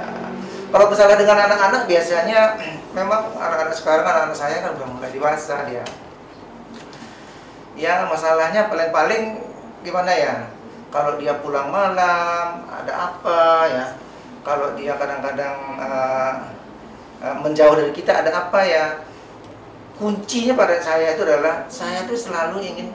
Kalau 0.70 0.86
masalah 0.88 1.18
dengan 1.18 1.36
anak-anak 1.50 1.90
biasanya 1.90 2.54
memang 2.98 3.34
anak-anak 3.36 3.74
sekarang 3.74 4.06
anak-anak 4.06 4.36
saya 4.38 4.56
kan 4.62 4.78
udah 4.78 4.88
mulai 4.88 5.10
dewasa 5.10 5.66
dia. 5.66 5.84
Ya 7.76 8.08
masalahnya 8.08 8.72
paling-paling 8.72 9.42
gimana 9.84 10.12
ya? 10.16 10.34
Kalau 10.96 11.20
dia 11.20 11.36
pulang 11.44 11.68
malam 11.68 12.64
ada 12.72 12.92
apa 12.96 13.40
ya? 13.68 13.86
Kalau 14.40 14.72
dia 14.72 14.96
kadang-kadang 14.96 15.76
uh, 15.76 16.32
uh, 17.20 17.36
menjauh 17.44 17.76
dari 17.76 17.92
kita 17.92 18.24
ada 18.24 18.32
apa 18.32 18.64
ya? 18.64 19.04
Kuncinya 20.00 20.56
pada 20.56 20.80
saya 20.80 21.12
itu 21.12 21.28
adalah 21.28 21.68
saya 21.68 22.08
tuh 22.08 22.16
selalu 22.16 22.64
ingin 22.64 22.88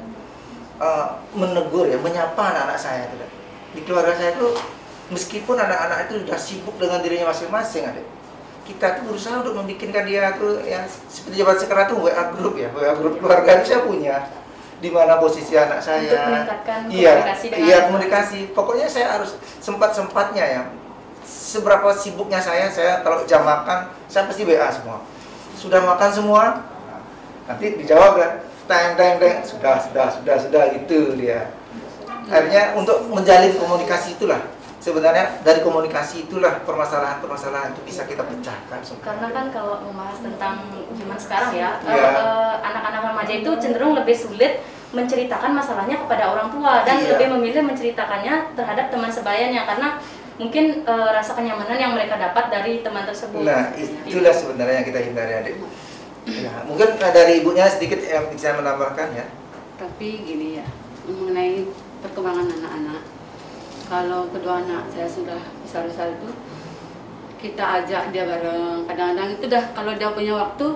uh, 0.82 1.22
menegur 1.38 1.86
ya, 1.86 2.02
menyapa 2.02 2.42
anak-anak 2.42 2.82
saya 2.82 3.06
itu. 3.06 3.22
Di 3.78 3.82
keluarga 3.86 4.18
saya 4.18 4.34
itu 4.34 4.50
meskipun 5.14 5.62
anak-anak 5.62 6.10
itu 6.10 6.26
sudah 6.26 6.40
sibuk 6.42 6.76
dengan 6.82 7.06
dirinya 7.06 7.30
masing-masing 7.30 7.86
adik 7.86 8.08
kita 8.62 9.02
tuh 9.02 9.04
berusaha 9.12 9.42
untuk 9.44 9.58
membikinkan 9.60 10.08
dia 10.08 10.32
tuh 10.40 10.64
ya 10.64 10.88
seperti 10.88 11.44
zaman 11.44 11.58
sekarang 11.60 11.86
tuh 11.92 11.98
WA 12.08 12.24
grup 12.32 12.56
ya 12.56 12.72
WA 12.72 12.94
grup 12.96 13.20
keluarga 13.20 13.60
itu 13.60 13.76
saya 13.76 13.82
punya 13.84 14.32
di 14.82 14.89
mana 14.89 15.22
posisi 15.22 15.54
anak 15.54 15.80
saya. 15.80 16.02
Untuk 16.10 16.20
meningkatkan 16.26 16.80
iya 16.89 17.12
komunikasi 17.22 17.46
dengan 17.48 17.65
iya 17.70 17.78
komunikasi. 17.86 18.39
Pokoknya 18.58 18.88
saya 18.89 19.08
harus 19.15 19.38
sempat 19.62 19.94
sempatnya 19.94 20.44
ya. 20.44 20.63
Seberapa 21.22 21.94
sibuknya 21.94 22.41
saya 22.41 22.67
saya 22.74 23.06
kalau 23.06 23.24
jam 23.30 23.46
makan 23.46 23.94
saya 24.10 24.26
pasti 24.26 24.41
WA 24.44 24.67
semua. 24.74 25.06
Sudah 25.54 25.80
makan 25.86 26.10
semua? 26.10 26.44
Nanti 27.46 27.78
dijawab 27.78 28.17
kan. 28.17 28.32
Teng 28.65 28.98
teng 28.98 29.15
teng. 29.22 29.38
Sudah 29.46 29.78
sudah 29.78 30.10
sudah 30.10 30.36
sudah 30.41 30.63
gitu 30.74 31.13
dia. 31.13 31.54
Akhirnya 32.26 32.74
untuk 32.74 33.06
menjalin 33.06 33.54
komunikasi 33.54 34.17
itulah 34.17 34.41
sebenarnya 34.82 35.46
dari 35.46 35.62
komunikasi 35.62 36.26
itulah 36.26 36.65
permasalahan-permasalahan 36.65 37.72
itu 37.72 37.82
bisa 37.86 38.02
kita 38.04 38.26
pecahkan 38.26 38.82
Karena 39.00 39.28
kan 39.30 39.46
kalau 39.54 39.78
membahas 39.86 40.17
tentang 40.20 40.65
zaman 40.91 41.20
sekarang 41.22 41.52
ya, 41.54 41.78
Iya. 41.86 42.10
eh, 42.17 42.56
anak-anak 42.65 43.02
remaja 43.13 43.34
itu 43.38 43.50
cenderung 43.62 43.94
lebih 43.94 44.17
sulit 44.17 44.60
menceritakan 44.91 45.56
masalahnya 45.56 46.02
kepada 46.02 46.34
orang 46.34 46.50
tua 46.52 46.82
dan 46.84 47.00
Iya. 47.00 47.15
lebih 47.15 47.28
memilih 47.38 47.63
menceritakannya 47.63 48.58
terhadap 48.58 48.91
teman 48.91 49.08
sebayanya 49.08 49.63
karena 49.63 50.02
mungkin 50.41 50.82
eh, 50.82 51.10
rasa 51.13 51.38
kenyamanan 51.38 51.78
yang 51.78 51.94
mereka 51.94 52.17
dapat 52.17 52.50
dari 52.50 52.82
teman 52.82 53.06
tersebut. 53.06 53.46
Nah, 53.46 53.72
itulah 53.78 54.34
sebenarnya 54.34 54.82
yang 54.82 54.88
kita 54.89 55.00
hindari 55.00 55.34
adik. 55.38 55.56
Ya, 56.26 56.65
mungkin 56.65 56.98
dari 56.98 57.41
ibunya 57.41 57.65
sedikit 57.65 57.98
yang 58.02 58.30
bisa 58.30 58.54
menambahkan 58.54 59.13
ya. 59.13 59.26
Tapi 59.78 60.22
gini 60.22 60.62
ya, 60.62 60.65
mengenai 61.06 61.65
perkembangan 62.02 62.46
anak-anak, 62.46 63.02
kalau 63.91 64.32
kedua 64.32 64.63
anak 64.63 64.88
saya 64.88 65.04
sudah 65.04 65.36
besar-besar 65.67 66.15
itu, 66.15 66.32
kita 67.43 67.84
ajak 67.84 68.15
dia 68.15 68.23
bareng. 68.23 68.88
Kadang-kadang 68.88 69.36
itu 69.36 69.45
dah 69.51 69.63
kalau 69.75 69.91
dia 69.99 70.15
punya 70.15 70.39
waktu, 70.39 70.67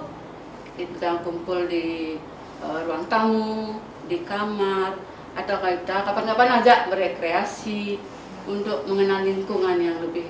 kita 0.75 1.23
kumpul 1.23 1.63
di 1.71 2.19
eh, 2.60 2.80
ruang 2.84 3.08
tamu, 3.08 3.80
di 4.12 4.19
kamar, 4.28 4.99
atau 5.32 5.56
kita 5.63 6.04
kapan-kapan 6.04 6.60
ajak 6.60 6.91
berekreasi 6.91 8.04
untuk 8.43 8.84
mengenal 8.84 9.23
lingkungan 9.23 9.80
yang 9.80 9.95
lebih 10.04 10.28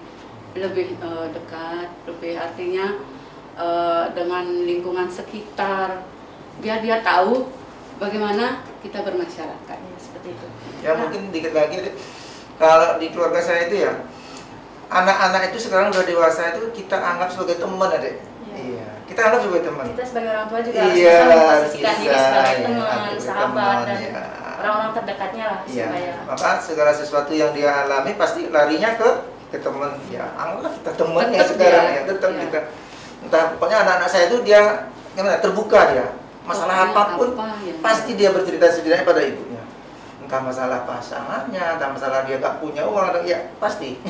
lebih 0.53 0.93
eh, 1.01 1.27
dekat, 1.33 1.89
lebih 2.05 2.37
artinya 2.37 3.01
eh, 3.57 4.05
dengan 4.13 4.45
lingkungan 4.61 5.09
sekitar, 5.09 6.05
biar 6.61 6.85
dia 6.85 7.01
tahu 7.01 7.49
bagaimana 7.97 8.61
kita 8.85 9.01
bermasyarakat. 9.01 9.77
Ya, 9.81 9.97
seperti 9.97 10.37
itu. 10.37 10.47
Ya 10.85 10.93
mungkin 10.93 11.33
dikit 11.33 11.57
lagi 11.57 11.81
Adik. 11.81 11.97
Kalau 12.55 12.95
di 12.97 13.07
keluarga 13.11 13.39
saya 13.39 13.67
itu 13.67 13.83
ya 13.83 13.91
anak-anak 14.85 15.51
itu 15.51 15.57
sekarang 15.59 15.89
udah 15.91 16.05
dewasa 16.05 16.55
itu 16.55 16.71
kita 16.71 16.95
anggap 16.95 17.29
sebagai 17.33 17.59
teman 17.59 17.89
adik. 17.91 18.21
Iya. 18.47 18.55
Iya. 18.55 18.87
Kita 19.05 19.19
anggap 19.27 19.39
sebagai 19.43 19.63
teman. 19.67 19.85
Kita 19.91 20.03
sebagai 20.05 20.29
orang 20.31 20.47
tua 20.47 20.59
juga 20.61 20.77
harus 20.79 20.95
Iya, 20.95 21.15
bisa 21.15 21.35
memposisikan 21.35 21.93
diri 21.95 22.15
sebagai 22.15 22.55
ya, 22.55 22.63
teman, 22.63 22.99
sahabat 23.19 23.43
teman, 23.43 23.77
dan 23.83 23.97
ya. 23.99 24.23
orang-orang 24.55 24.91
terdekatnya 24.93 25.43
lah 25.45 25.59
Iya. 25.67 25.85
supaya 25.85 26.11
Maka 26.25 26.49
segala 26.61 26.91
sesuatu 26.95 27.31
yang 27.35 27.51
dia 27.51 27.69
alami 27.75 28.11
pasti 28.15 28.41
larinya 28.49 28.89
ke 28.95 29.09
ke 29.51 29.57
teman. 29.59 29.91
Ya, 30.07 30.25
anggaplah 30.35 30.71
kita 30.73 30.91
teman 30.95 31.25
ya 31.29 31.41
sekarang 31.43 31.85
dia, 31.85 31.95
ya, 31.97 32.01
tetap 32.07 32.29
iya. 32.31 32.41
kita. 32.47 32.59
Entah 33.25 33.43
pokoknya 33.57 33.77
anak-anak 33.83 34.09
saya 34.09 34.23
itu 34.29 34.37
dia 34.41 34.61
gimana 35.11 35.37
terbuka 35.39 35.81
dia. 35.91 36.07
masalah 36.45 36.85
Pokoknya 36.85 36.93
apa 36.93 37.17
pun 37.17 37.29
apa 37.33 37.45
yang- 37.65 37.81
pasti 37.81 38.11
dia 38.13 38.29
bercerita 38.29 38.69
setidaknya 38.69 39.01
pada 39.01 39.17
ibunya 39.25 39.54
entah 40.25 40.41
masalah 40.41 40.83
pasangannya 40.83 41.77
entah 41.77 41.89
masalah 41.89 42.25
dia 42.25 42.37
gak 42.37 42.57
punya 42.57 42.81
uang 42.83 43.13
atau 43.13 43.21
ya 43.21 43.39
pasti 43.57 44.01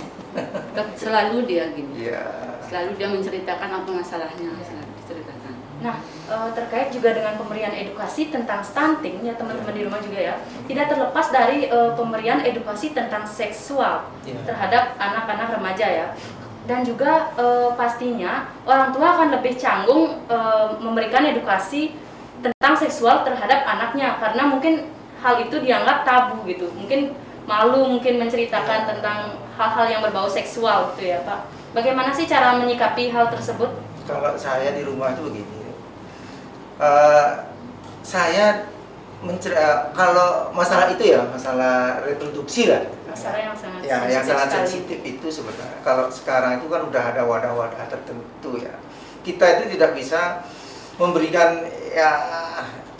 Selalu 0.95 1.47
dia 1.47 1.71
gini. 1.71 2.11
ya 2.11 2.23
Selalu 2.65 2.91
dia 2.97 3.07
menceritakan 3.07 3.69
apa 3.71 3.87
masalahnya, 3.87 4.51
selalu 4.59 4.91
diceritakan. 4.99 5.53
Nah, 5.79 5.95
eh, 6.03 6.49
terkait 6.51 6.89
juga 6.89 7.13
dengan 7.13 7.37
pemberian 7.37 7.71
edukasi 7.71 8.27
tentang 8.27 8.59
stunting 8.59 9.21
ya 9.21 9.37
teman-teman 9.37 9.71
di 9.71 9.85
rumah 9.85 10.01
juga 10.01 10.19
ya, 10.19 10.35
tidak 10.65 10.91
terlepas 10.91 11.27
dari 11.29 11.69
eh, 11.69 11.91
pemberian 11.93 12.41
edukasi 12.41 12.91
tentang 12.91 13.23
seksual 13.23 14.11
Ya. 14.27 14.35
terhadap 14.43 14.97
anak-anak 14.97 15.55
remaja 15.55 15.87
ya. 15.87 16.07
Dan 16.65 16.81
juga 16.81 17.31
eh, 17.37 17.69
pastinya 17.77 18.49
orang 18.65 18.91
tua 18.91 19.07
akan 19.15 19.39
lebih 19.39 19.55
canggung 19.55 20.19
eh, 20.25 20.67
memberikan 20.81 21.23
edukasi 21.23 21.95
tentang 22.43 22.75
seksual 22.75 23.23
terhadap 23.23 23.63
anaknya 23.63 24.19
karena 24.19 24.43
mungkin 24.45 24.91
hal 25.25 25.41
itu 25.41 25.57
dianggap 25.57 26.05
tabu 26.05 26.45
gitu. 26.45 26.69
Mungkin 26.77 27.17
malu 27.49 27.97
mungkin 27.97 28.21
menceritakan 28.21 28.85
tentang 28.85 29.41
hal-hal 29.57 29.85
yang 29.89 30.01
berbau 30.05 30.29
seksual 30.29 30.93
gitu 30.93 31.09
ya, 31.09 31.25
Pak. 31.25 31.49
Bagaimana 31.73 32.13
sih 32.13 32.29
cara 32.29 32.61
menyikapi 32.61 33.09
hal 33.09 33.33
tersebut? 33.33 33.73
kalau 34.05 34.37
saya 34.37 34.69
di 34.77 34.85
rumah 34.85 35.17
itu 35.17 35.25
begini 35.25 35.65
Eh, 36.75 37.29
saya 38.03 38.67
mencer 39.23 39.55
eh, 39.55 39.79
kalau 39.95 40.51
masalah 40.51 40.91
itu 40.91 41.07
ya 41.15 41.23
masalah 41.31 42.03
reproduksi 42.03 42.67
lah 42.67 42.83
Masalah 43.07 43.39
yang 43.39 43.55
sangat 43.55 43.79
ya 43.81 43.97
yang 44.05 44.21
sensitif 44.21 44.27
sangat 44.27 44.45
sekali. 44.45 44.57
sensitif 44.59 44.99
itu 45.07 45.27
sebenarnya 45.31 45.79
kalau 45.81 46.05
sekarang 46.11 46.59
itu 46.59 46.67
kan 46.67 46.83
udah 46.83 47.03
ada 47.15 47.23
wadah-wadah 47.23 47.87
tertentu 47.87 48.59
ya 48.59 48.75
kita 49.23 49.45
itu 49.57 49.79
tidak 49.79 49.95
bisa 49.95 50.43
memberikan 50.99 51.63
ya 51.95 52.11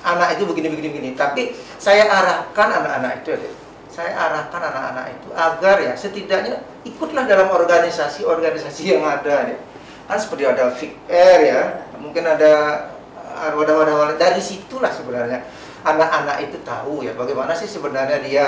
anak 0.06 0.38
itu 0.38 0.46
begini 0.46 0.70
begini 0.70 0.89
begini. 0.94 1.10
Tapi 1.18 1.58
saya 1.82 2.06
arahkan 2.06 2.70
anak-anak 2.70 3.26
itu 3.26 3.34
ya 3.34 3.52
saya 3.89 4.12
arahkan 4.12 4.60
anak-anak 4.60 5.06
itu 5.15 5.30
agar 5.32 5.76
ya 5.80 5.94
setidaknya 5.96 6.60
ikutlah 6.84 7.24
dalam 7.26 7.48
organisasi-organisasi 7.48 8.91
yang 8.91 9.08
ada 9.08 9.56
ya 9.56 9.58
kan 10.06 10.20
seperti 10.22 10.44
ada 10.46 10.70
Fik 10.70 10.94
Air 11.10 11.39
ya. 11.48 11.62
Mungkin 11.98 12.22
ada 12.28 12.86
uh, 13.18 13.52
wadah-wadah 13.58 14.20
dari 14.20 14.38
situlah 14.44 14.91
sebenarnya 14.94 15.41
anak-anak 15.82 16.50
itu 16.50 16.58
tahu 16.62 17.06
ya 17.08 17.15
bagaimana 17.15 17.56
sih 17.56 17.65
sebenarnya 17.65 18.20
dia 18.22 18.46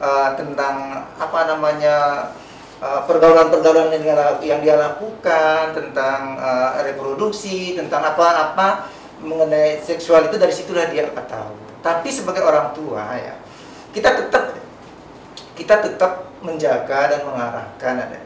uh, 0.00 0.34
tentang 0.34 1.04
apa 1.18 1.40
namanya 1.46 1.96
uh, 2.80 3.02
pergaulan-pergaulan 3.04 3.92
yang, 3.92 4.02
dia- 4.02 4.40
yang 4.42 4.60
dia 4.64 4.74
lakukan 4.78 5.74
tentang 5.74 6.38
uh, 6.38 6.80
reproduksi 6.80 7.76
tentang 7.76 8.02
apa-apa 8.02 8.88
mengenai 9.22 9.82
seksual 9.82 10.30
itu 10.30 10.36
dari 10.38 10.54
situlah 10.54 10.90
dia 10.90 11.06
akan 11.06 11.26
tahu. 11.26 11.54
Tapi 11.82 12.08
sebagai 12.10 12.42
orang 12.42 12.74
tua 12.74 13.04
ya 13.14 13.34
kita 13.94 14.14
tetap 14.14 14.54
kita 15.58 15.74
tetap 15.82 16.12
menjaga 16.38 17.10
dan 17.10 17.20
mengarahkan 17.26 17.94
ada. 17.98 18.20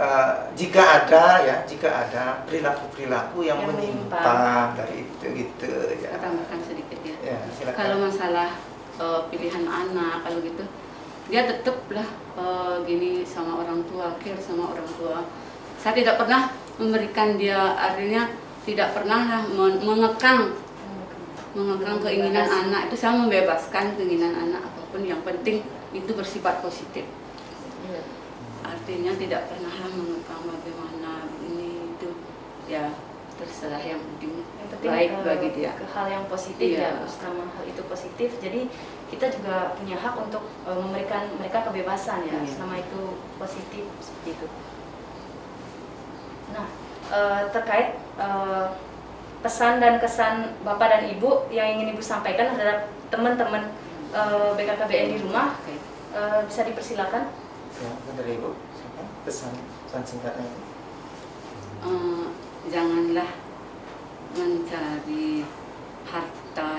Eh, 0.00 0.34
jika 0.56 0.80
ada 0.80 1.44
ya 1.44 1.56
jika 1.68 1.90
ada 1.90 2.40
perilaku 2.48 2.88
perilaku 2.94 3.44
yang, 3.44 3.60
Yang 3.60 3.74
menyimpang 3.74 4.78
dari 4.78 5.04
itu 5.04 5.26
gitu 5.34 5.72
ya. 6.00 6.16
Tambahkan 6.16 6.60
sedikit 6.64 6.98
ya. 7.04 7.36
ya 7.36 7.38
silakan. 7.52 7.76
Kalau 7.76 7.96
masalah 8.08 8.48
eh, 8.96 9.20
pilihan 9.28 9.66
anak 9.66 10.24
kalau 10.24 10.38
gitu, 10.40 10.64
dia 11.28 11.42
tetaplah 11.44 12.08
eh, 12.38 12.74
gini 12.86 13.26
sama 13.26 13.60
orang 13.60 13.82
tua, 13.90 14.14
care 14.22 14.40
sama 14.40 14.72
orang 14.72 14.88
tua. 14.96 15.26
Saya 15.82 15.92
tidak 15.92 16.16
pernah 16.16 16.48
memberikan 16.80 17.36
dia 17.36 17.76
artinya 17.76 18.30
tidak 18.64 18.92
pernah 18.92 19.44
mengekang 19.80 20.52
mengekang 21.50 21.98
keinginan 21.98 22.46
Membebaskan. 22.46 22.68
anak 22.70 22.80
itu 22.86 22.96
saya 22.96 23.12
membebaskan 23.18 23.84
keinginan 23.98 24.32
anak 24.38 24.62
apa 24.62 24.80
pun 24.88 25.02
yang 25.02 25.18
penting 25.26 25.64
itu 25.90 26.10
bersifat 26.14 26.62
positif 26.62 27.02
Iya. 27.80 28.02
artinya 28.62 29.12
tidak 29.18 29.50
pernah 29.50 29.72
mengekang 29.90 30.42
bagaimana 30.46 31.26
ini 31.42 31.90
itu 31.90 32.08
ya 32.70 32.92
terserah 33.34 33.80
yang 33.80 33.98
penting 33.98 34.44
Yang 34.60 34.68
penting 34.76 34.90
baik 34.92 35.10
eh, 35.10 35.22
bagi 35.24 35.48
dia 35.56 35.72
ke 35.74 35.84
hal 35.90 36.06
yang 36.06 36.24
positif 36.28 36.68
Iya. 36.76 37.02
ya, 37.02 37.08
selama 37.08 37.48
hal 37.56 37.64
itu 37.66 37.82
positif. 37.88 38.28
Jadi 38.36 38.68
kita 39.08 39.26
juga 39.32 39.72
punya 39.74 39.96
hak 39.96 40.14
untuk 40.20 40.44
eh, 40.68 40.76
memberikan 40.76 41.24
mereka 41.34 41.64
kebebasan 41.66 42.28
ya, 42.28 42.36
Iya. 42.36 42.46
selama 42.46 42.76
itu 42.78 43.00
positif 43.40 43.84
seperti 43.98 44.36
itu. 44.38 44.46
Nah, 46.52 46.66
eh, 47.10 47.42
terkait 47.50 47.98
eh, 48.18 48.66
pesan 49.40 49.80
dan 49.80 49.98
kesan 49.98 50.54
bapak 50.62 50.88
dan 50.88 51.02
ibu 51.10 51.48
yang 51.50 51.66
ingin 51.76 51.96
ibu 51.96 52.02
sampaikan 52.04 52.54
terhadap 52.54 52.88
teman-teman 53.10 53.74
eh, 54.14 54.50
BKKBN 54.56 55.06
di 55.14 55.18
rumah, 55.26 55.58
eh, 56.14 56.40
bisa 56.46 56.64
dipersilakan. 56.64 57.28
ya 57.80 57.92
dari 58.14 58.36
ibu 58.36 58.52
siapa? 58.76 59.02
Pesan 59.24 59.52
pesan 59.88 60.02
singkatnya 60.04 60.44
Eh, 61.80 62.26
janganlah 62.68 63.30
mencari 64.36 65.48
harta 66.04 66.70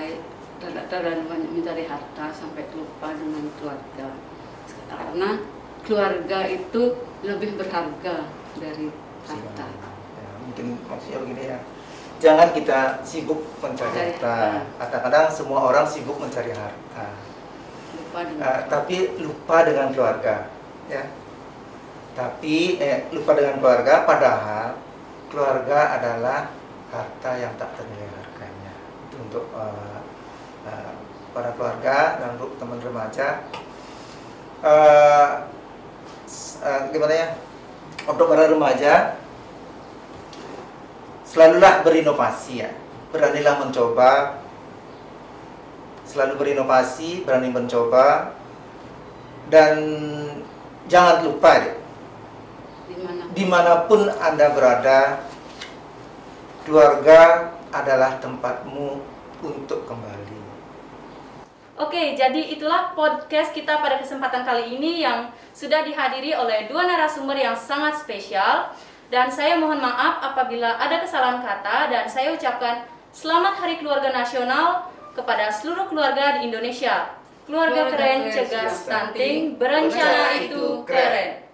terlalu 0.62 1.22
banyak 1.26 1.50
mencari 1.50 1.84
harta 1.90 2.30
sampai 2.30 2.70
lupa 2.70 3.10
dengan 3.10 3.50
keluarga. 3.58 4.08
Karena 4.86 5.30
keluarga 5.82 6.38
itu 6.46 7.02
lebih 7.26 7.58
berharga 7.58 8.30
dari 8.62 8.94
harta. 9.26 9.66
Ya, 9.66 9.91
mungkin 10.52 10.76
maksudnya 10.84 11.18
begini 11.24 11.42
ya. 11.48 11.58
Jangan 12.20 12.52
kita 12.52 13.00
sibuk 13.02 13.40
mencari 13.58 14.14
harta. 14.20 14.68
kadang-kadang 14.78 15.26
semua 15.32 15.64
orang 15.64 15.88
sibuk 15.88 16.20
mencari 16.20 16.52
harta. 16.52 17.08
Lupa 17.96 18.20
dengan 18.28 18.44
Eh, 18.44 18.60
tapi 18.68 18.96
lupa 19.24 19.56
dengan 19.64 19.88
keluarga 19.96 20.52
ya. 20.92 21.08
Tapi 22.12 22.76
eh, 22.78 23.08
lupa 23.10 23.32
dengan 23.32 23.56
keluarga 23.58 24.04
padahal 24.04 24.76
keluarga 25.32 25.96
adalah 25.96 26.52
harta 26.92 27.30
yang 27.40 27.56
tak 27.56 27.72
ternilai 27.80 28.12
harganya 28.12 28.72
itu 29.08 29.16
untuk 29.16 29.48
eh, 29.56 29.98
eh, 30.68 30.92
para 31.32 31.56
keluarga 31.56 32.20
dan 32.20 32.28
untuk 32.36 32.60
teman 32.60 32.78
remaja. 32.84 33.48
S- 36.28 36.60
eh, 36.62 36.80
gimana 36.92 37.14
ya? 37.16 37.28
Untuk 38.06 38.28
para 38.30 38.46
remaja 38.46 39.16
selalulah 41.32 41.80
berinovasi 41.80 42.60
ya 42.60 42.70
beranilah 43.08 43.64
mencoba 43.64 44.42
selalu 46.12 46.34
berinovasi, 46.44 47.24
berani 47.24 47.48
mencoba, 47.48 48.36
dan 49.48 49.80
jangan 50.84 51.24
lupa 51.24 51.50
deh, 51.56 51.76
di 52.92 52.96
mana 53.00 53.22
di 53.32 53.44
mana 53.48 53.72
pun 53.88 54.12
Anda 54.20 54.52
berada, 54.52 55.24
keluarga 56.68 57.48
adalah 57.72 58.20
tempatmu 58.20 59.00
untuk 59.40 59.88
kembali. 59.88 60.44
Oke, 61.80 62.12
jadi 62.14 62.52
itulah 62.52 62.92
podcast 62.92 63.56
kita 63.56 63.80
pada 63.80 63.96
kesempatan 63.96 64.44
kali 64.44 64.76
ini 64.76 65.00
yang 65.00 65.32
sudah 65.56 65.80
dihadiri 65.80 66.36
oleh 66.36 66.68
dua 66.68 66.84
narasumber 66.84 67.40
yang 67.40 67.56
sangat 67.56 67.96
spesial. 67.96 68.76
Dan 69.12 69.28
saya 69.28 69.60
mohon 69.60 69.76
maaf 69.76 70.24
apabila 70.24 70.80
ada 70.80 71.04
kesalahan 71.04 71.44
kata 71.44 71.92
dan 71.92 72.08
saya 72.08 72.32
ucapkan 72.32 72.88
Selamat 73.12 73.60
Hari 73.60 73.76
Keluarga 73.76 74.08
Nasional 74.08 74.88
kepada 75.12 75.52
seluruh 75.52 75.84
keluarga 75.92 76.40
di 76.40 76.48
Indonesia. 76.48 77.12
Keluarga 77.44 77.92
Keluarga 77.92 77.92
keren 77.92 78.18
keren 78.24 78.32
cegah 78.32 78.72
stunting, 78.72 79.60
berencana 79.60 80.32
itu 80.40 80.56
itu 80.56 80.64
keren. 80.88 81.44